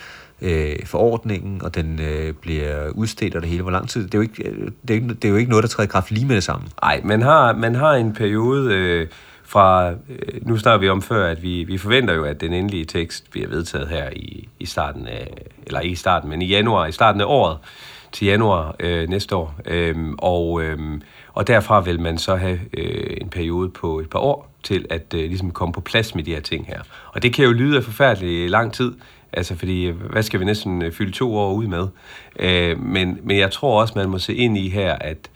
[0.41, 3.61] øh, forordningen, og den øh, bliver udstedt og det hele.
[3.61, 4.03] Hvor lang tid?
[4.03, 5.87] Det er jo ikke, øh, det er, ikke, det er jo ikke noget, der træder
[5.87, 6.67] i kraft lige med det samme.
[6.81, 9.07] Nej, man har, man har en periode øh,
[9.43, 12.85] fra, øh, nu snakker vi om før, at vi, vi forventer jo, at den endelige
[12.85, 15.33] tekst bliver vedtaget her i, i starten af,
[15.65, 17.57] eller ikke i starten, men i januar, i starten af året,
[18.11, 19.55] til januar øh, næste år.
[19.65, 21.01] Øhm, og, øhm,
[21.33, 25.13] og derfra vil man så have øh, en periode på et par år til at
[25.13, 26.81] øh, ligesom komme på plads med de her ting her.
[27.13, 28.91] Og det kan jo lyde af forfærdelig lang tid,
[29.33, 31.87] Altså, fordi øh, hvad skal vi næsten øh, fylde to år ud med?
[32.39, 35.29] Øh, men, men jeg tror også, man må se ind i her, at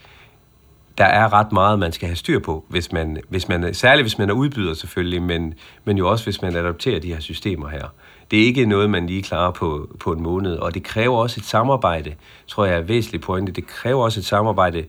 [0.98, 4.18] der er ret meget, man skal have styr på, hvis man, hvis man, særligt hvis
[4.18, 5.54] man er udbyder selvfølgelig, men,
[5.86, 7.94] men jo også hvis man adopterer de her systemer her.
[8.32, 11.40] Det er ikke noget, man lige klarer på, på en måned, og det kræver også
[11.42, 12.14] et samarbejde,
[12.48, 13.52] tror jeg er væsentligt pointe.
[13.52, 14.86] Det kræver også et samarbejde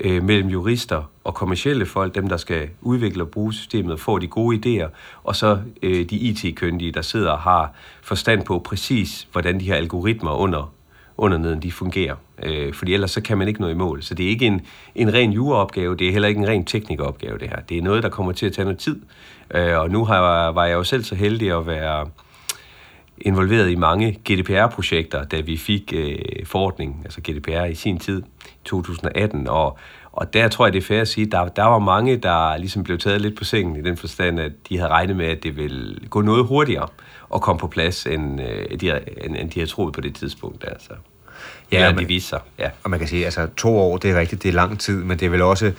[0.00, 4.26] øh, mellem jurister og kommersielle folk, dem der skal udvikle og bruge systemet, får de
[4.26, 4.88] gode idéer,
[5.24, 9.74] og så øh, de IT-kyndige, der sidder og har forstand på præcis, hvordan de her
[9.74, 10.72] algoritmer under,
[11.16, 12.14] underneden, de fungerer.
[12.42, 14.02] Øh, fordi ellers så kan man ikke nå i mål.
[14.02, 14.60] Så det er ikke en,
[14.94, 17.60] en ren juraopgave, det er heller ikke en ren teknikeropgave, det her.
[17.60, 19.00] Det er noget, der kommer til at tage noget tid.
[19.54, 22.06] Øh, og nu har, var jeg jo selv så heldig at være
[23.20, 28.22] involveret i mange GDPR-projekter, da vi fik øh, forordningen, altså GDPR i sin tid,
[28.64, 29.78] 2018, og,
[30.12, 32.84] og der tror jeg, det er fair at sige, der, der var mange, der ligesom
[32.84, 35.56] blev taget lidt på sengen i den forstand, at de havde regnet med, at det
[35.56, 36.88] ville gå noget hurtigere
[37.28, 40.64] og komme på plads, end, øh, de, end, end de havde troet på det tidspunkt.
[40.68, 40.90] Altså.
[41.72, 42.40] Ja, Eller de viser sig.
[42.58, 42.70] Ja.
[42.84, 45.18] Og man kan sige, altså to år, det er rigtigt, det er lang tid, men
[45.18, 45.72] det er vel også,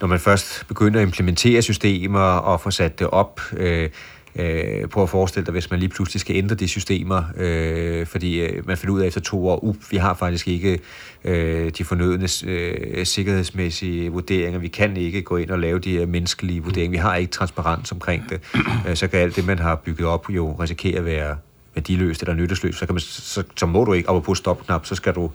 [0.00, 3.88] når man først begynder at implementere systemer og få sat det op, øh,
[4.36, 8.40] Øh, prøv at forestille dig, hvis man lige pludselig skal ændre de systemer, øh, fordi
[8.40, 10.80] øh, man finder ud af efter to år, up, vi har faktisk ikke
[11.24, 16.06] øh, de fornødne øh, sikkerhedsmæssige vurderinger, vi kan ikke gå ind og lave de her
[16.06, 18.40] menneskelige vurderinger, vi har ikke transparens omkring det,
[18.88, 21.36] øh, så kan alt det, man har bygget op, jo risikere at være
[21.74, 24.94] værdiløst eller nyttesløst, så, kan man, så, så må du ikke, op på stopknap, så
[24.94, 25.30] skal du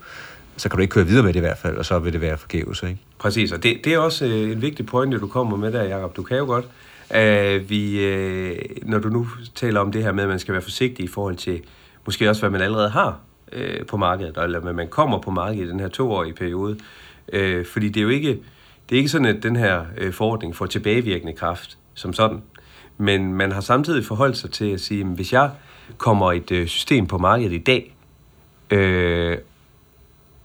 [0.56, 2.20] så kan du ikke køre videre med det i hvert fald, og så vil det
[2.20, 2.82] være forgæves.
[2.82, 2.98] Ikke?
[3.18, 6.16] Præcis, og det, det er også øh, en vigtig pointe, du kommer med der, Jacob.
[6.16, 6.64] Du kan jo godt,
[7.10, 10.62] Uh, vi, uh, når du nu taler om det her med, at man skal være
[10.62, 11.62] forsigtig i forhold til
[12.04, 13.20] måske også, hvad man allerede har
[13.52, 16.78] uh, på markedet, eller hvad man kommer på markedet i den her toårige periode.
[17.32, 18.38] Uh, fordi det er jo ikke,
[18.88, 22.42] det er ikke sådan, at den her uh, forordning får tilbagevirkende kraft som sådan.
[22.98, 25.50] Men man har samtidig forholdt sig til at sige, at hvis jeg
[25.96, 27.94] kommer et uh, system på markedet i dag,
[28.74, 29.38] uh,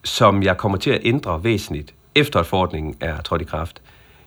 [0.03, 3.81] som jeg kommer til at ændre væsentligt, efter at forordningen er trådt i kraft,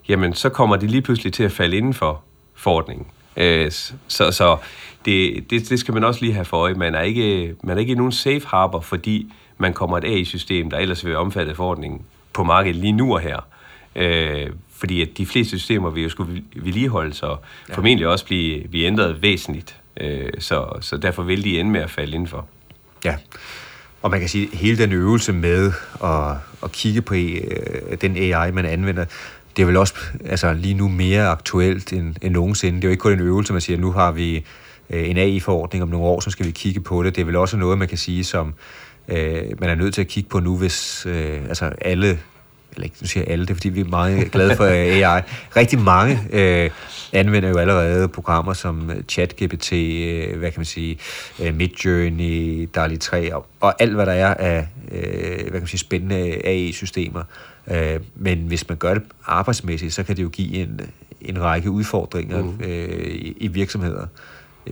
[0.09, 2.23] jamen så kommer det lige pludselig til at falde inden for
[2.55, 3.07] forordningen.
[3.37, 3.71] Øh,
[4.09, 4.57] så så
[5.05, 6.75] det, det, det skal man også lige have for øje.
[6.75, 10.79] Man er ikke, man er ikke nogen safe harbor, fordi man kommer et AI-system, der
[10.79, 13.47] ellers vil omfatte forordningen på markedet lige nu og her.
[13.97, 17.75] Øh, fordi at de fleste systemer vil jo skulle vedligeholdes og ja.
[17.75, 19.77] formentlig også blive, blive ændret væsentligt.
[20.01, 22.47] Øh, så, så derfor vil de ende med at falde indenfor.
[23.05, 23.17] Ja,
[24.03, 25.73] og man kan sige, at hele den øvelse med
[26.05, 29.05] at, at kigge på øh, den AI, man anvender,
[29.57, 32.77] det er vel også altså, lige nu mere aktuelt end, end nogensinde.
[32.77, 34.45] Det er jo ikke kun en øvelse, man siger, at nu har vi
[34.91, 37.17] øh, en AI-forordning om nogle år, så skal vi kigge på det.
[37.17, 38.55] Det er vel også noget, man kan sige, som
[39.09, 42.19] øh, man er nødt til at kigge på nu, hvis øh, altså alle
[42.75, 45.23] eller ikke, nu siger alle, det er fordi, vi er meget glade for AI.
[45.57, 46.71] Rigtig mange øh,
[47.13, 50.99] anvender jo allerede programmer som ChatGPT, øh, hvad kan man sige,
[51.43, 55.67] øh, Midjourney, DALI 3 og, og alt, hvad der er af øh, hvad kan man
[55.67, 57.23] sige, spændende AI-systemer.
[57.71, 60.81] Øh, men hvis man gør det arbejdsmæssigt, så kan det jo give en,
[61.21, 62.61] en række udfordringer mm.
[62.65, 64.07] øh, i, i virksomheder.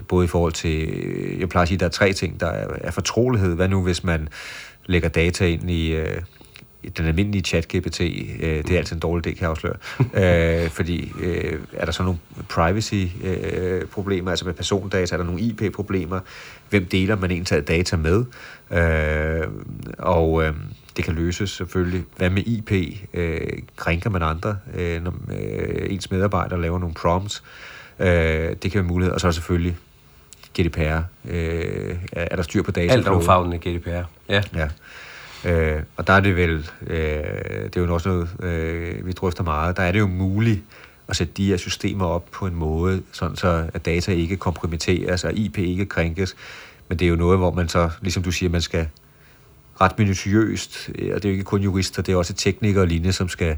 [0.07, 0.89] Både i forhold til,
[1.39, 2.39] jeg plejer at sige, at der er tre ting.
[2.39, 3.55] Der er, er fortrolighed.
[3.55, 4.29] Hvad nu, hvis man
[4.85, 6.21] lægger data ind i, øh,
[6.97, 8.01] den almindelige chat-GPT,
[8.43, 9.75] øh, det er altid en dårlig idé, kan jeg afsløre.
[10.63, 12.19] øh, fordi øh, er der så nogle
[12.49, 16.19] privacy-problemer, øh, altså med persondata, er der nogle IP-problemer,
[16.69, 18.25] hvem deler man egentlig data med?
[18.71, 19.47] Øh,
[19.97, 20.53] og øh,
[20.97, 22.03] det kan løses selvfølgelig.
[22.17, 22.71] Hvad med IP?
[23.13, 27.43] Øh, krænker man andre, øh, når øh, ens medarbejdere laver nogle prompts?
[27.99, 29.13] Øh, det kan være mulighed.
[29.13, 29.77] Og så er selvfølgelig
[30.59, 30.99] GDPR.
[31.29, 32.93] Øh, er der styr på data?
[32.93, 34.03] Alt omfavnende GDPR.
[34.29, 34.41] Ja.
[34.55, 34.67] ja.
[35.45, 36.97] Øh, og der er det vel, øh,
[37.63, 40.61] det er jo også noget, øh, vi drøfter meget, der er det jo muligt
[41.07, 45.23] at sætte de her systemer op på en måde, sådan så at data ikke kompromitteres,
[45.23, 46.35] og IP ikke krænkes.
[46.89, 48.87] Men det er jo noget, hvor man så, ligesom du siger, man skal
[49.81, 53.13] ret minutiøst, og det er jo ikke kun jurister, det er også teknikere og lignende,
[53.13, 53.57] som skal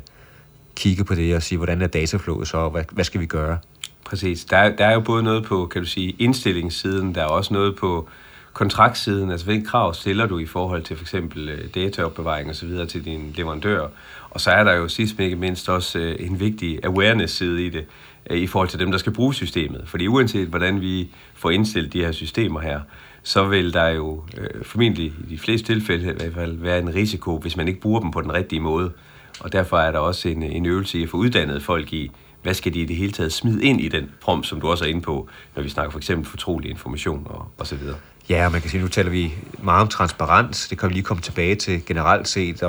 [0.76, 3.58] kigge på det og sige, hvordan er dataflowet så, og hvad, hvad skal vi gøre?
[4.06, 4.46] Præcis.
[4.46, 7.76] Der der er jo både noget på, kan du sige, indstillingssiden, der er også noget
[7.76, 8.10] på
[8.56, 12.66] kontraktsiden, altså hvilke krav stiller du i forhold til for eksempel øh, dataopbevaring og så
[12.66, 13.88] videre til din leverandør.
[14.30, 17.70] Og så er der jo sidst men ikke mindst også øh, en vigtig awareness-side i
[17.70, 17.86] det,
[18.30, 19.84] øh, i forhold til dem, der skal bruge systemet.
[19.86, 22.80] Fordi uanset hvordan vi får indstillet de her systemer her,
[23.24, 26.96] så vil der jo øh, formentlig i de fleste tilfælde i hvert fald være en
[26.96, 28.92] risiko, hvis man ikke bruger dem på den rigtige måde.
[29.40, 32.12] Og derfor er der også en, en øvelse i at få uddannet folk i,
[32.44, 34.86] hvad skal de i det hele taget smide ind i den prompt, som du også
[34.86, 37.96] er inde på, når vi snakker for eksempel fortrolig information og, og så videre.
[38.30, 39.34] Ja, og man kan sige, nu taler vi
[39.64, 40.68] meget om transparens.
[40.68, 42.64] Det kan vi lige komme tilbage til generelt set.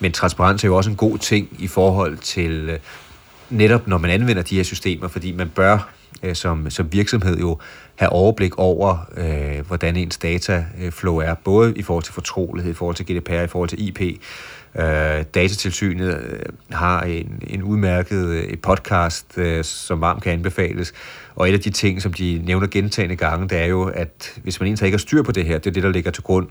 [0.00, 2.78] Men transparens er jo også en god ting i forhold til øh,
[3.50, 5.88] netop, når man anvender de her systemer, fordi man bør
[6.22, 7.58] øh, som, som virksomhed jo
[7.96, 12.74] have overblik over, øh, hvordan ens dataflow øh, er, både i forhold til fortrolighed, i
[12.74, 14.00] forhold til GDPR, i forhold til IP.
[14.78, 16.40] Øh, Datatilsynet øh,
[16.70, 20.92] har en, en udmærket øh, podcast, øh, som varmt kan anbefales,
[21.34, 24.60] og et af de ting, som de nævner gentagende gange, det er jo, at hvis
[24.60, 26.48] man egentlig ikke har styr på det her, det er det, der ligger til grund.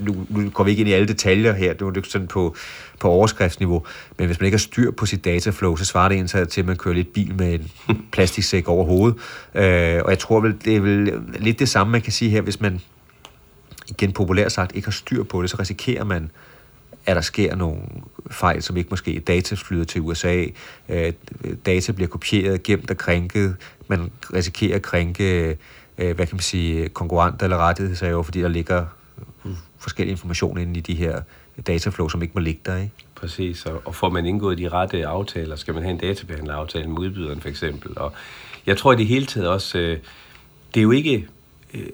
[0.00, 2.56] Nu, nu går vi ikke ind i alle detaljer her, det er jo sådan på,
[2.98, 3.86] på overskriftsniveau,
[4.18, 6.66] men hvis man ikke har styr på sit dataflow, så svarer det en til, at
[6.66, 7.70] man kører lidt bil med en
[8.12, 9.18] plastiksæk over hovedet.
[9.54, 12.40] Øh, og jeg tror vel, det er vel lidt det samme, man kan sige her,
[12.40, 12.80] hvis man
[13.88, 16.30] igen populært sagt ikke har styr på det, så risikerer man,
[17.06, 17.80] at der sker nogle
[18.30, 20.44] fejl, som ikke måske data flyder til USA,
[20.88, 21.12] øh,
[21.66, 23.56] data bliver kopieret, gemt og krænket,
[23.88, 25.56] man risikerer at krænke,
[25.98, 28.86] øh, hvad kan man sige, konkurrenter eller rettighedshaver, fordi der ligger
[29.80, 31.20] forskellige informationer inde i de her
[31.66, 32.94] dataflow, som ikke må ligge der, ikke?
[33.14, 36.98] Præcis, og, og får man indgået de rette aftaler, skal man have en databehandleraftale med
[36.98, 37.98] udbyderen for eksempel.
[37.98, 38.12] Og
[38.66, 39.98] jeg tror i det hele taget også, øh,
[40.74, 41.26] det er jo ikke,
[41.74, 41.86] øh,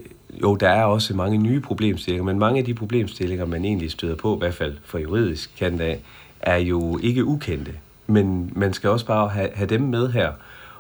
[0.43, 4.17] jo der er også mange nye problemstillinger, men mange af de problemstillinger, man egentlig støder
[4.17, 6.01] på, i hvert fald for juridisk kant af,
[6.41, 7.73] er jo ikke ukendte.
[8.07, 10.33] Men man skal også bare have, have dem med her,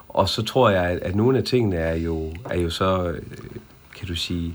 [0.08, 3.22] og så tror jeg, at, at nogle af tingene er jo, er jo så, øh,
[3.96, 4.54] kan du sige,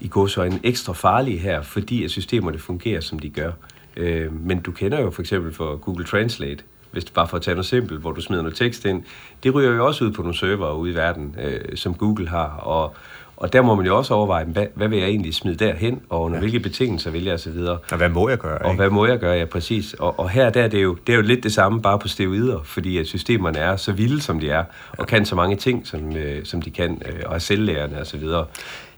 [0.00, 0.10] i
[0.46, 3.52] en ekstra farlige her, fordi at systemerne fungerer, som de gør.
[3.96, 7.42] Øh, men du kender jo for eksempel for Google Translate, hvis det bare for at
[7.42, 9.02] tage noget simpelt, hvor du smider noget tekst ind,
[9.42, 12.46] det ryger jo også ud på nogle server ude i verden, øh, som Google har,
[12.46, 12.94] og,
[13.36, 16.22] og der må man jo også overveje, hvad, hvad vil jeg egentlig smide derhen, og
[16.22, 16.40] under ja.
[16.40, 17.58] hvilke betingelser vil jeg osv.
[17.90, 18.58] Og hvad må jeg gøre?
[18.58, 18.82] Og ikke?
[18.82, 19.94] hvad må jeg gøre, ja præcis.
[19.94, 22.08] Og, og her der er det, jo, det er jo lidt det samme, bare på
[22.08, 24.64] steroider, fordi at systemerne er så vilde, som de er,
[24.98, 28.24] og kan så mange ting, som, øh, som de kan, øh, og er selvlærende osv.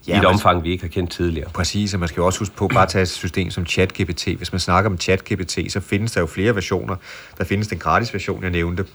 [0.08, 1.50] Ja, i et omfang, vi ikke har kendt tidligere.
[1.50, 4.28] Præcis, og man skal jo også huske på, bare tage et system som ChatGPT.
[4.28, 6.96] Hvis man snakker om ChatGPT, så findes der jo flere versioner.
[7.38, 8.86] Der findes den gratis version, jeg nævnte.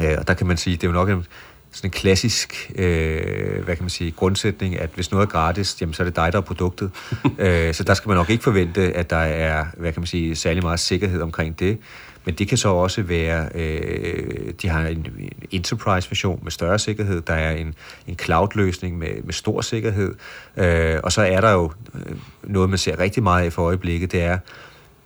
[0.00, 1.26] Øh, og der kan man sige, det er jo nok en,
[1.72, 5.94] sådan en klassisk, øh, hvad kan man sige, grundsætning, at hvis noget er gratis, jamen
[5.94, 6.90] så er det dig, der er produktet.
[7.38, 10.36] øh, så der skal man nok ikke forvente, at der er, hvad kan man sige,
[10.36, 11.78] særlig meget sikkerhed omkring det.
[12.24, 17.20] Men det kan så også være, øh, de har en, en enterprise-version med større sikkerhed,
[17.20, 17.74] der er en,
[18.06, 20.14] en cloud-løsning med, med stor sikkerhed,
[20.56, 24.12] øh, og så er der jo øh, noget, man ser rigtig meget af for øjeblikket,
[24.12, 24.38] det er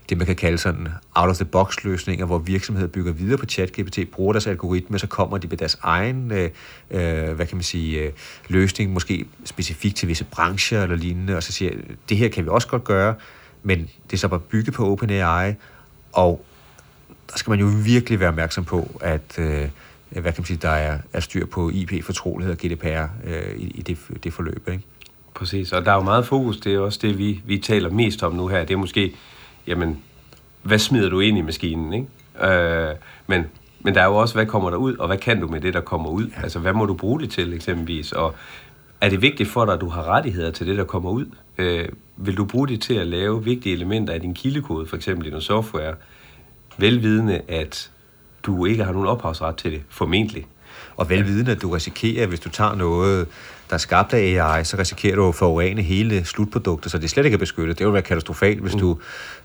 [0.08, 4.46] det, man kan kalde sådan out-of-the-box løsninger, hvor virksomheder bygger videre på ChatGPT, bruger deres
[4.46, 6.50] algoritme, så kommer de med deres egen, øh,
[6.90, 8.12] øh, hvad kan man sige, øh,
[8.48, 11.72] løsning, måske specifikt til visse brancher eller lignende, og så siger
[12.08, 13.14] det her kan vi også godt gøre,
[13.62, 15.54] men det er så bare bygget på OpenAI,
[16.12, 16.44] og
[17.30, 19.68] der skal man jo virkelig være opmærksom på, at øh,
[20.10, 23.82] hvad kan man sige, der er, er styr på IP-fortrolighed og GDPR øh, i, i
[23.82, 24.68] det, det forløb.
[24.68, 24.84] Ikke?
[25.34, 28.22] Præcis, og der er jo meget fokus, det er også det, vi, vi taler mest
[28.22, 29.14] om nu her, det er måske,
[29.66, 30.02] jamen,
[30.62, 32.52] hvad smider du ind i maskinen, ikke?
[32.54, 32.94] Øh,
[33.26, 33.44] men,
[33.80, 35.74] men der er jo også, hvad kommer der ud, og hvad kan du med det,
[35.74, 36.26] der kommer ud?
[36.36, 36.42] Ja.
[36.42, 38.12] Altså, hvad må du bruge det til, eksempelvis?
[38.12, 38.34] Og
[39.00, 41.26] er det vigtigt for dig, at du har rettigheder til det, der kommer ud?
[41.58, 45.26] Øh, vil du bruge det til at lave vigtige elementer af din kildekode, for eksempel
[45.26, 45.94] i noget software?
[46.78, 47.90] Velvidende, at
[48.42, 50.46] du ikke har nogen ophavsret til det, formentlig.
[50.96, 53.28] Og velvidende, at du risikerer, hvis du tager noget,
[53.68, 57.24] der er skabt af AI, så risikerer du at forurene hele slutproduktet, så det slet
[57.24, 57.78] ikke er beskyttet.
[57.78, 58.80] Det vil være katastrofalt, hvis mm.
[58.80, 58.98] du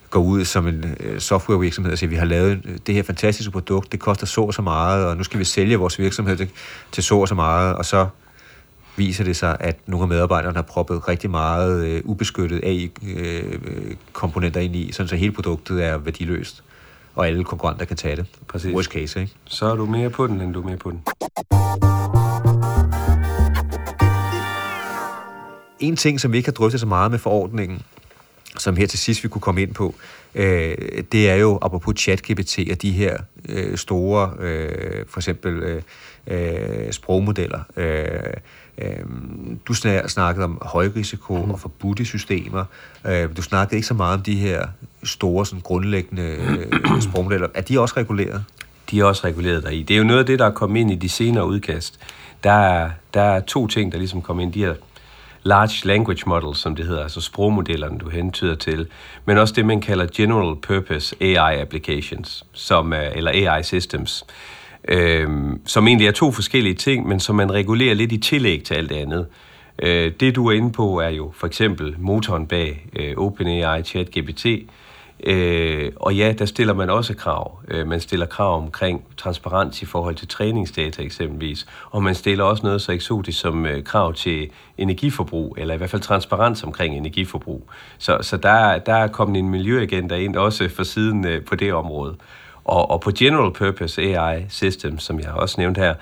[0.09, 3.91] går ud som en øh, softwarevirksomhed og siger, vi har lavet det her fantastiske produkt,
[3.91, 6.49] det koster så og så meget, og nu skal vi sælge vores virksomhed til,
[6.91, 8.07] til så og så meget, og så
[8.95, 14.65] viser det sig, at nogle af medarbejderne har proppet rigtig meget øh, ubeskyttet AI-komponenter øh,
[14.65, 16.63] ind i, sådan så hele produktet er værdiløst
[17.15, 18.25] og alle konkurrenter kan tage det.
[18.47, 18.73] Præcis.
[18.73, 19.33] Worst case, ikke?
[19.45, 21.01] Så er du mere på den, end du er mere på den.
[25.79, 27.81] En ting, som vi ikke har drøftet så meget med forordningen,
[28.57, 29.95] som her til sidst vi kunne komme ind på,
[30.35, 30.75] øh,
[31.11, 33.17] det er jo apropos ChatGPT og de her
[33.49, 35.81] øh, store, øh, for eksempel øh,
[36.27, 37.59] øh, sprogmodeller.
[37.77, 38.33] Øh, øh,
[39.67, 39.73] du
[40.07, 41.51] snakkede om højrisiko mm.
[41.51, 42.65] og forbudte systemer.
[43.05, 44.67] Øh, du snakkede ikke så meget om de her
[45.03, 47.47] store, sådan grundlæggende øh, sprogmodeller.
[47.53, 48.43] Er de også reguleret?
[48.91, 49.83] De er også reguleret deri.
[49.83, 51.99] Det er jo noget af det, der er kommet ind i de senere udkast.
[52.43, 54.53] Der er, der er to ting, der ligesom kommer ind.
[54.53, 54.73] De her
[55.43, 58.87] large language models, som det hedder, altså sprogmodellerne, du hentyder til,
[59.25, 64.25] men også det, man kalder general purpose AI applications, som, eller AI systems,
[64.87, 65.29] øh,
[65.65, 68.89] som egentlig er to forskellige ting, men som man regulerer lidt i tillæg til alt
[68.89, 69.27] det andet.
[69.79, 74.45] Øh, det, du er inde på, er jo for eksempel motoren bag øh, OpenAI ChatGPT,
[75.23, 77.59] Øh, og ja, der stiller man også krav.
[77.67, 82.63] Øh, man stiller krav omkring transparens i forhold til træningsdata eksempelvis, og man stiller også
[82.63, 87.69] noget så eksotisk som øh, krav til energiforbrug, eller i hvert fald transparens omkring energiforbrug.
[87.97, 91.73] Så, så der, der er kommet en miljøagenda ind også for siden øh, på det
[91.73, 92.15] område.
[92.65, 95.95] Og, og på General Purpose AI Systems, som jeg også nævnte her,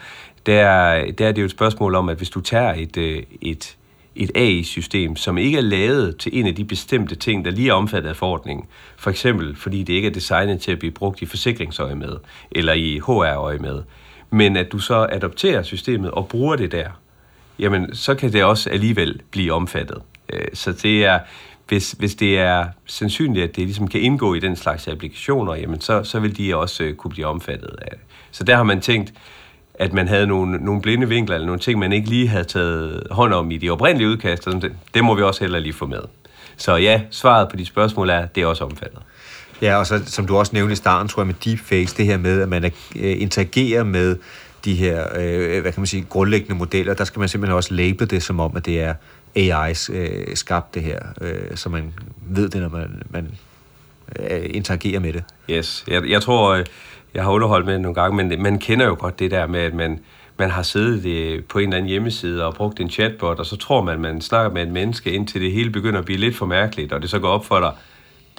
[0.45, 3.75] der, der er det jo et spørgsmål om, at hvis du tager et, øh, et
[4.15, 7.73] et AI-system, som ikke er lavet til en af de bestemte ting, der lige er
[7.73, 8.65] omfattet af forordningen.
[8.97, 12.17] For eksempel, fordi det ikke er designet til at blive brugt i forsikringsøje med,
[12.51, 13.83] eller i HR-øje med.
[14.29, 16.89] Men at du så adopterer systemet og bruger det der,
[17.59, 20.01] jamen så kan det også alligevel blive omfattet.
[20.33, 21.19] Øh, så det er,
[21.69, 25.81] hvis, hvis det er sandsynligt, at det ligesom kan indgå i den slags applikationer, jamen
[25.81, 27.99] så, så vil de også øh, kunne blive omfattet af det.
[28.31, 29.13] Så der har man tænkt,
[29.73, 33.07] at man havde nogle, nogle blinde vinkler, eller nogle ting, man ikke lige havde taget
[33.11, 35.85] hånd om i de oprindelige udkast, og det, det må vi også heller lige få
[35.85, 36.01] med.
[36.57, 38.99] Så ja, svaret på de spørgsmål er, det er også omfattet.
[39.61, 42.17] Ja, og så som du også nævnte i starten, tror jeg med deepfakes, det her
[42.17, 42.71] med, at man øh,
[43.21, 44.17] interagerer med
[44.65, 48.09] de her, øh, hvad kan man sige, grundlæggende modeller, der skal man simpelthen også label
[48.09, 48.93] det som om, at det er
[49.37, 53.31] AI's øh, skabt det her, øh, så man ved det, når man, man
[54.19, 55.23] øh, interagerer med det.
[55.49, 56.65] Yes, jeg, jeg tror, øh,
[57.13, 59.73] jeg har underholdt med nogle gange, men man kender jo godt det der med, at
[59.73, 59.99] man,
[60.37, 63.81] man har siddet på en eller anden hjemmeside og brugt en chatbot, og så tror
[63.81, 66.93] man, man snakker med et menneske, indtil det hele begynder at blive lidt for mærkeligt,
[66.93, 67.71] og det så går op for dig,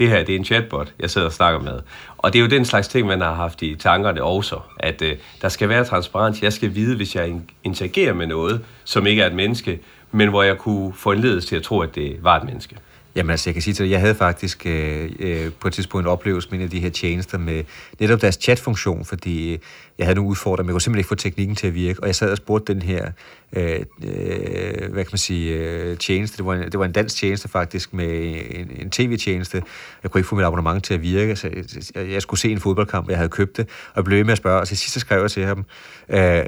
[0.01, 1.81] det her det er en chatbot, jeg sidder og snakker med.
[2.19, 5.17] Og det er jo den slags ting, man har haft i tankerne også, at øh,
[5.43, 6.43] der skal være transparens.
[6.43, 9.81] Jeg skal vide, hvis jeg interagerer med noget, som ikke er et menneske,
[10.13, 12.77] men hvor jeg kunne få en ledelse til at tro, at det var et menneske.
[13.15, 16.05] Jamen altså, jeg kan sige til dig, jeg havde faktisk øh, øh, på et tidspunkt
[16.05, 17.65] en oplevelse med en af de her tjenester med
[18.01, 19.59] netop deres chatfunktion, fordi øh,
[19.99, 22.07] jeg havde nogle udfordringer, men jeg kunne simpelthen ikke få teknikken til at virke, og
[22.07, 23.11] jeg sad og spurgte den her,
[23.53, 27.17] øh, øh, hvad kan man sige, øh, tjeneste, det var, en, det var en dansk
[27.17, 29.63] tjeneste faktisk, med en, en tv-tjeneste,
[30.03, 31.51] jeg kunne ikke få mit abonnement til at virke, så
[31.95, 34.39] jeg, jeg skulle se en fodboldkamp, jeg havde købt det, og jeg blev med at
[34.39, 35.65] spørge, og til sidst skrev jeg til ham,
[36.09, 36.45] øh,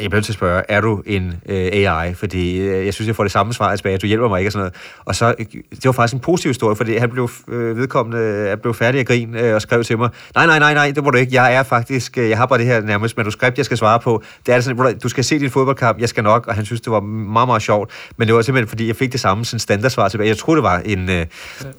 [0.00, 2.14] jeg bliver nødt til at spørge, er du en øh, AI?
[2.14, 4.52] Fordi øh, jeg synes, jeg får det samme svar tilbage, du hjælper mig ikke og
[4.52, 4.74] sådan noget.
[5.04, 8.60] Og så, øh, det var faktisk en positiv historie, fordi han blev øh, vedkommende, jeg
[8.60, 11.10] blev færdig at grine øh, og skrev til mig, nej, nej, nej, nej, det må
[11.10, 13.76] du ikke, jeg er faktisk, øh, jeg har bare det her nærmest manuskript, jeg skal
[13.76, 14.22] svare på.
[14.46, 16.92] Det er sådan, du skal se din fodboldkamp, jeg skal nok, og han synes, det
[16.92, 17.90] var meget, meget sjovt.
[18.16, 20.28] Men det var simpelthen, fordi jeg fik det samme sådan standardsvar tilbage.
[20.28, 21.26] Jeg troede, det var en, øh,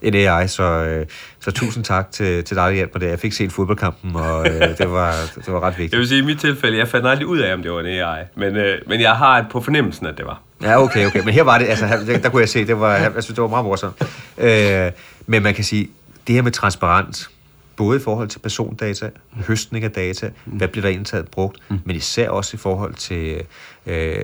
[0.01, 1.05] en AI, så, øh,
[1.43, 3.07] så tusind tak til, til dig, der hjalp mig det.
[3.07, 5.91] Jeg fik set fodboldkampen, og øh, det, var, det var ret vigtigt.
[5.91, 7.85] Jeg vil sige, i mit tilfælde, jeg fandt aldrig ud af, om det var en
[7.85, 10.41] AI, men, øh, men jeg har på fornemmelsen, at det var.
[10.61, 11.23] Ja, okay, okay.
[11.25, 13.41] Men her var det, altså, her, der kunne jeg se, det var, jeg synes, det
[13.41, 14.03] var meget morsomt.
[14.37, 14.91] Øh,
[15.25, 15.89] men man kan sige,
[16.27, 17.29] det her med transparens,
[17.75, 19.09] både i forhold til persondata,
[19.47, 20.57] høstning af data, mm.
[20.57, 21.79] hvad bliver der indtaget brugt, mm.
[21.85, 23.41] men især også i forhold til
[23.85, 24.15] øh,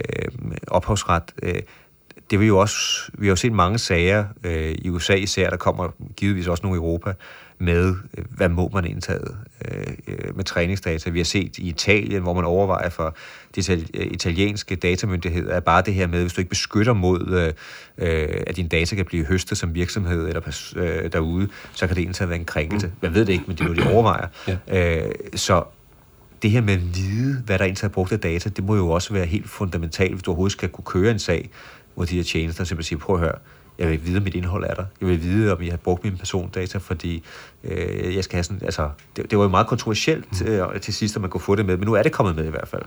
[0.67, 1.23] ophavsret.
[1.43, 1.53] Øh,
[2.29, 5.57] det vil jo også, vi har jo set mange sager øh, i USA især, der
[5.57, 7.13] kommer givetvis også nogle i Europa,
[7.59, 9.19] med, øh, hvad må man indtage
[9.65, 11.09] øh, øh, med træningsdata.
[11.09, 13.15] Vi har set i Italien, hvor man overvejer for
[13.55, 17.51] de italienske datamyndigheder, at bare det her med, hvis du ikke beskytter mod,
[17.97, 22.01] øh, at din data kan blive høstet som virksomhed eller øh, derude, så kan det
[22.01, 22.87] indtage være en krænkelse.
[22.87, 22.93] Mm.
[23.01, 24.27] Man ved det ikke, men det er noget, de overvejer.
[24.47, 25.05] Ja.
[25.05, 25.63] Øh, så
[26.41, 28.89] det her med at vide, hvad der er indtaget brugt af data, det må jo
[28.89, 31.49] også være helt fundamentalt, hvis du overhovedet skal kunne køre en sag,
[31.99, 33.35] hvor de her tjenester simpelthen siger, prøv at høre,
[33.77, 34.85] jeg vil vide, om mit indhold er der.
[35.01, 37.23] Jeg vil vide, om jeg har brugt mine persondata, fordi
[37.63, 40.47] øh, jeg skal have sådan, altså, det, det var jo meget kontroversielt mm.
[40.47, 42.45] øh, til sidst, at man kunne få det med, men nu er det kommet med
[42.45, 42.81] i hvert fald.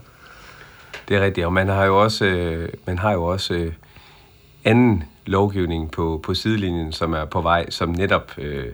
[1.08, 3.72] Det er rigtigt, og man har jo også, øh, man har jo også øh,
[4.64, 8.66] anden lovgivning på, på sidelinjen, som er på vej, som netop øh,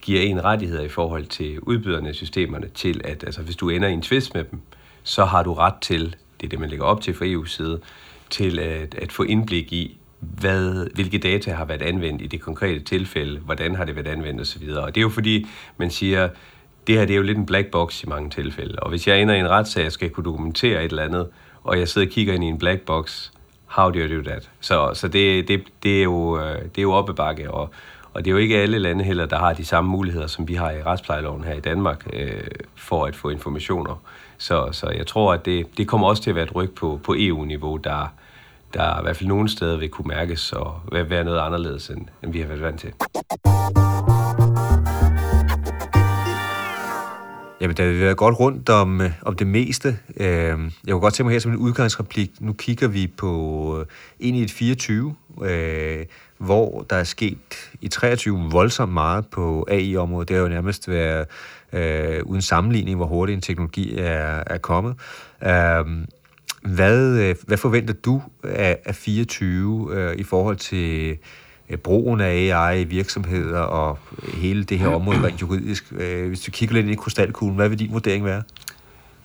[0.00, 3.88] giver en rettigheder i forhold til udbyderne af systemerne til, at altså, hvis du ender
[3.88, 4.60] i en tvist med dem,
[5.02, 7.80] så har du ret til, det er det, man lægger op til fra EU's side,
[8.34, 12.80] til at, at få indblik i, hvad, hvilke data har været anvendt i det konkrete
[12.80, 14.68] tilfælde, hvordan har det været anvendt osv.
[14.68, 16.28] Og det er jo fordi, man siger,
[16.86, 18.78] det her det er jo lidt en black box i mange tilfælde.
[18.78, 21.28] Og hvis jeg ender i en retssag skal jeg kunne dokumentere et eller andet,
[21.64, 23.30] og jeg sidder og kigger ind i en black box,
[23.66, 24.50] how do you do that?
[24.60, 27.70] Så, så det, det, det, er jo, øh, det er jo op bakke, og,
[28.14, 30.54] og det er jo ikke alle lande heller, der har de samme muligheder, som vi
[30.54, 32.40] har i retsplejeloven her i Danmark, øh,
[32.74, 34.02] for at få informationer.
[34.38, 37.00] Så, så jeg tror, at det, det kommer også til at være et ryg på,
[37.04, 38.12] på EU-niveau, der,
[38.74, 42.32] der i hvert fald nogle steder vil kunne mærkes og være noget anderledes, end, end
[42.32, 42.92] vi har været vant til.
[47.64, 49.98] Jamen, der vil være godt rundt om, øh, om det meste.
[50.16, 50.56] Øh, jeg
[50.90, 52.30] kunne godt tænke mig her som en udgangsreplik.
[52.40, 53.86] Nu kigger vi på øh,
[54.20, 56.04] ind i et 24, øh,
[56.38, 60.28] hvor der er sket i 23 voldsomt meget på AI-området.
[60.28, 61.26] Det har jo nærmest været
[61.72, 64.94] øh, uden sammenligning, hvor hurtigt en teknologi er, er kommet.
[65.42, 65.84] Øh,
[66.74, 71.16] hvad, øh, hvad forventer du af, af 24 øh, i forhold til øh,
[71.70, 73.98] Øh, brugen af AI i virksomheder og
[74.34, 75.92] hele det her område rent juridisk?
[75.92, 78.42] Øh, hvis du kigger lidt ind i krystalkuglen, hvad vil din vurdering være?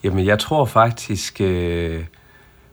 [0.04, 2.04] Jamen, jeg tror faktisk, øh,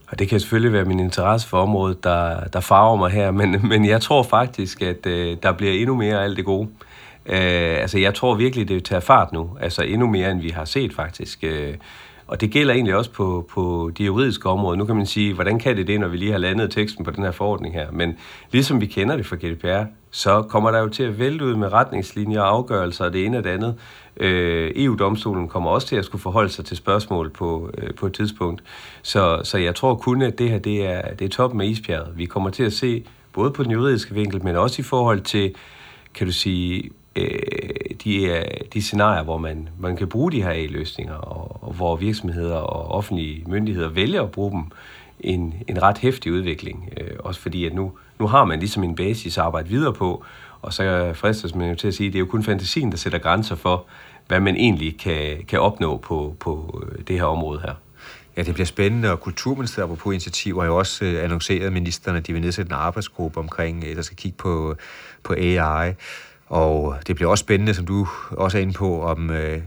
[0.08, 3.68] og det kan selvfølgelig være min interesse for området, der, der farver mig her, men,
[3.70, 6.70] men jeg tror faktisk, at øh, der bliver endnu mere af alt det gode.
[7.26, 9.58] Øh, altså, jeg tror virkelig, det tager fart nu.
[9.62, 11.44] Altså, endnu mere, end vi har set faktisk.
[11.44, 11.74] Øh,
[12.28, 14.78] og det gælder egentlig også på, på de juridiske områder.
[14.78, 17.12] Nu kan man sige, hvordan kan det det, når vi lige har landet teksten på
[17.12, 17.92] den her forordning her?
[17.92, 18.18] Men
[18.52, 21.74] ligesom vi kender det fra GDPR, så kommer der jo til at vælte ud med
[21.74, 23.76] retningslinjer og afgørelser og det ene og det andet.
[24.18, 28.14] Øh, EU-domstolen kommer også til at skulle forholde sig til spørgsmål på, øh, på et
[28.14, 28.64] tidspunkt.
[29.02, 32.18] Så, så jeg tror kun, at det her det er, det er toppen af isbjerget.
[32.18, 33.04] Vi kommer til at se
[33.34, 35.56] både på den juridiske vinkel, men også i forhold til,
[36.14, 37.40] kan du sige, øh,
[38.04, 38.44] de,
[38.74, 42.92] de scenarier, hvor man, man kan bruge de her A-løsninger, og, og hvor virksomheder og
[42.92, 44.64] offentlige myndigheder vælger at bruge dem,
[45.20, 46.94] en, en ret hæftig udvikling.
[46.98, 50.24] Øh, også fordi, at nu, nu har man ligesom en basis at arbejde videre på,
[50.62, 52.98] og så fristes man jo til at sige, at det er jo kun fantasien, der
[52.98, 53.86] sætter grænser for,
[54.28, 57.74] hvad man egentlig kan, kan opnå på, på øh, det her område her.
[58.38, 62.20] Ja, det bliver spændende, og Kulturministeriet på initiativer har jo også øh, annonceret, at ministerne
[62.20, 64.76] de vil nedsætte en arbejdsgruppe omkring, øh, der skal kigge på,
[65.24, 65.94] på AI.
[66.50, 69.62] Og det bliver også spændende, som du også er inde på, om, øh,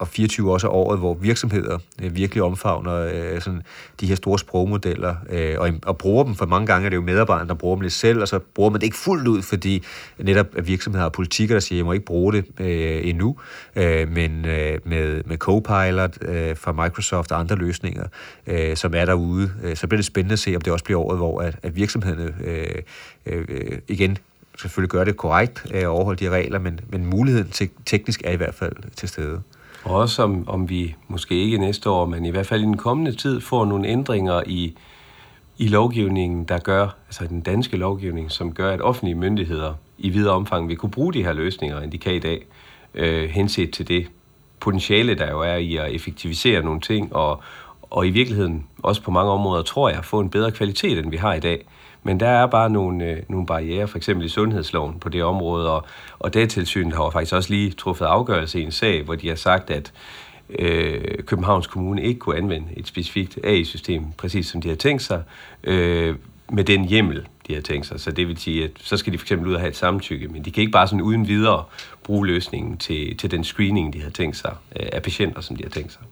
[0.00, 3.62] og 24 også er året, hvor virksomheder øh, virkelig omfavner øh, sådan
[4.00, 7.02] de her store sprogmodeller, øh, og, og bruger dem, for mange gange er det jo
[7.02, 9.84] medarbejderne, der bruger dem lidt selv, og så bruger man det ikke fuldt ud, fordi
[10.18, 13.36] netop virksomheder har politikker, der siger, jeg må ikke bruge det øh, endnu,
[13.76, 18.04] øh, men øh, med, med Copilot øh, fra Microsoft og andre løsninger,
[18.46, 21.00] øh, som er derude, øh, så bliver det spændende at se, om det også bliver
[21.00, 22.82] året, hvor at, at virksomhederne øh,
[23.26, 24.18] øh, igen
[24.60, 28.36] selvfølgelig gøre det korrekt øh, overholde de regler, men, men muligheden til, teknisk er i
[28.36, 29.42] hvert fald til stede.
[29.84, 32.76] Og også om, om vi måske ikke næste år, men i hvert fald i den
[32.76, 34.76] kommende tid får nogle ændringer i,
[35.58, 40.34] i lovgivningen, der gør, altså den danske lovgivning, som gør, at offentlige myndigheder i videre
[40.34, 42.46] omfang vil kunne bruge de her løsninger, end de kan i dag,
[42.94, 44.06] øh, henset til det
[44.60, 47.42] potentiale, der jo er i at effektivisere nogle ting, og,
[47.82, 51.16] og i virkeligheden også på mange områder, tror jeg, få en bedre kvalitet, end vi
[51.16, 51.66] har i dag.
[52.02, 55.70] Men der er bare nogle, øh, nogle barriere, for eksempel i sundhedsloven på det område,
[55.70, 55.86] og,
[56.18, 59.70] og Datatilsynet har faktisk også lige truffet afgørelse i en sag, hvor de har sagt,
[59.70, 59.92] at
[60.58, 65.22] øh, Københavns Kommune ikke kunne anvende et specifikt AI-system, præcis som de har tænkt sig,
[65.64, 66.16] øh,
[66.52, 68.00] med den hjemmel, de har tænkt sig.
[68.00, 70.28] Så det vil sige, at så skal de for eksempel ud og have et samtykke,
[70.28, 71.64] men de kan ikke bare sådan uden videre
[72.04, 75.62] bruge løsningen til, til den screening, de har tænkt sig, øh, af patienter, som de
[75.62, 76.02] har tænkt sig.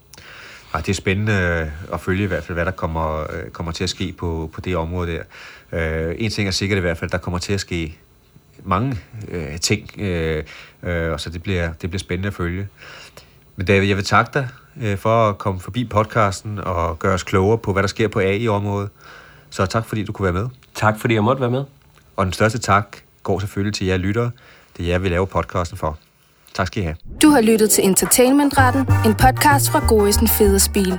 [0.74, 1.32] Ja, det er spændende
[1.92, 4.60] at følge i hvert fald, hvad der kommer, øh, kommer til at ske på, på
[4.60, 5.22] det område der.
[5.72, 7.98] Øh, en ting er sikkert i hvert fald, der kommer til at ske
[8.64, 8.98] mange
[9.28, 10.44] øh, ting, øh,
[10.82, 12.68] øh, og så det bliver, det bliver spændende at følge.
[13.56, 14.48] Men David, jeg vil takke dig
[14.82, 18.20] øh, for at komme forbi podcasten og gøre os klogere på, hvad der sker på
[18.20, 18.90] AI-området.
[19.50, 20.48] Så tak, fordi du kunne være med.
[20.74, 21.64] Tak, fordi jeg måtte være med.
[22.16, 24.30] Og den største tak går selvfølgelig til jer lyttere.
[24.76, 25.98] Det er jer, vi laver podcasten for.
[26.54, 26.96] Tak skal I have.
[27.22, 30.98] Du har lyttet til Entertainmentretten, en podcast fra Gorisen Fede Spil.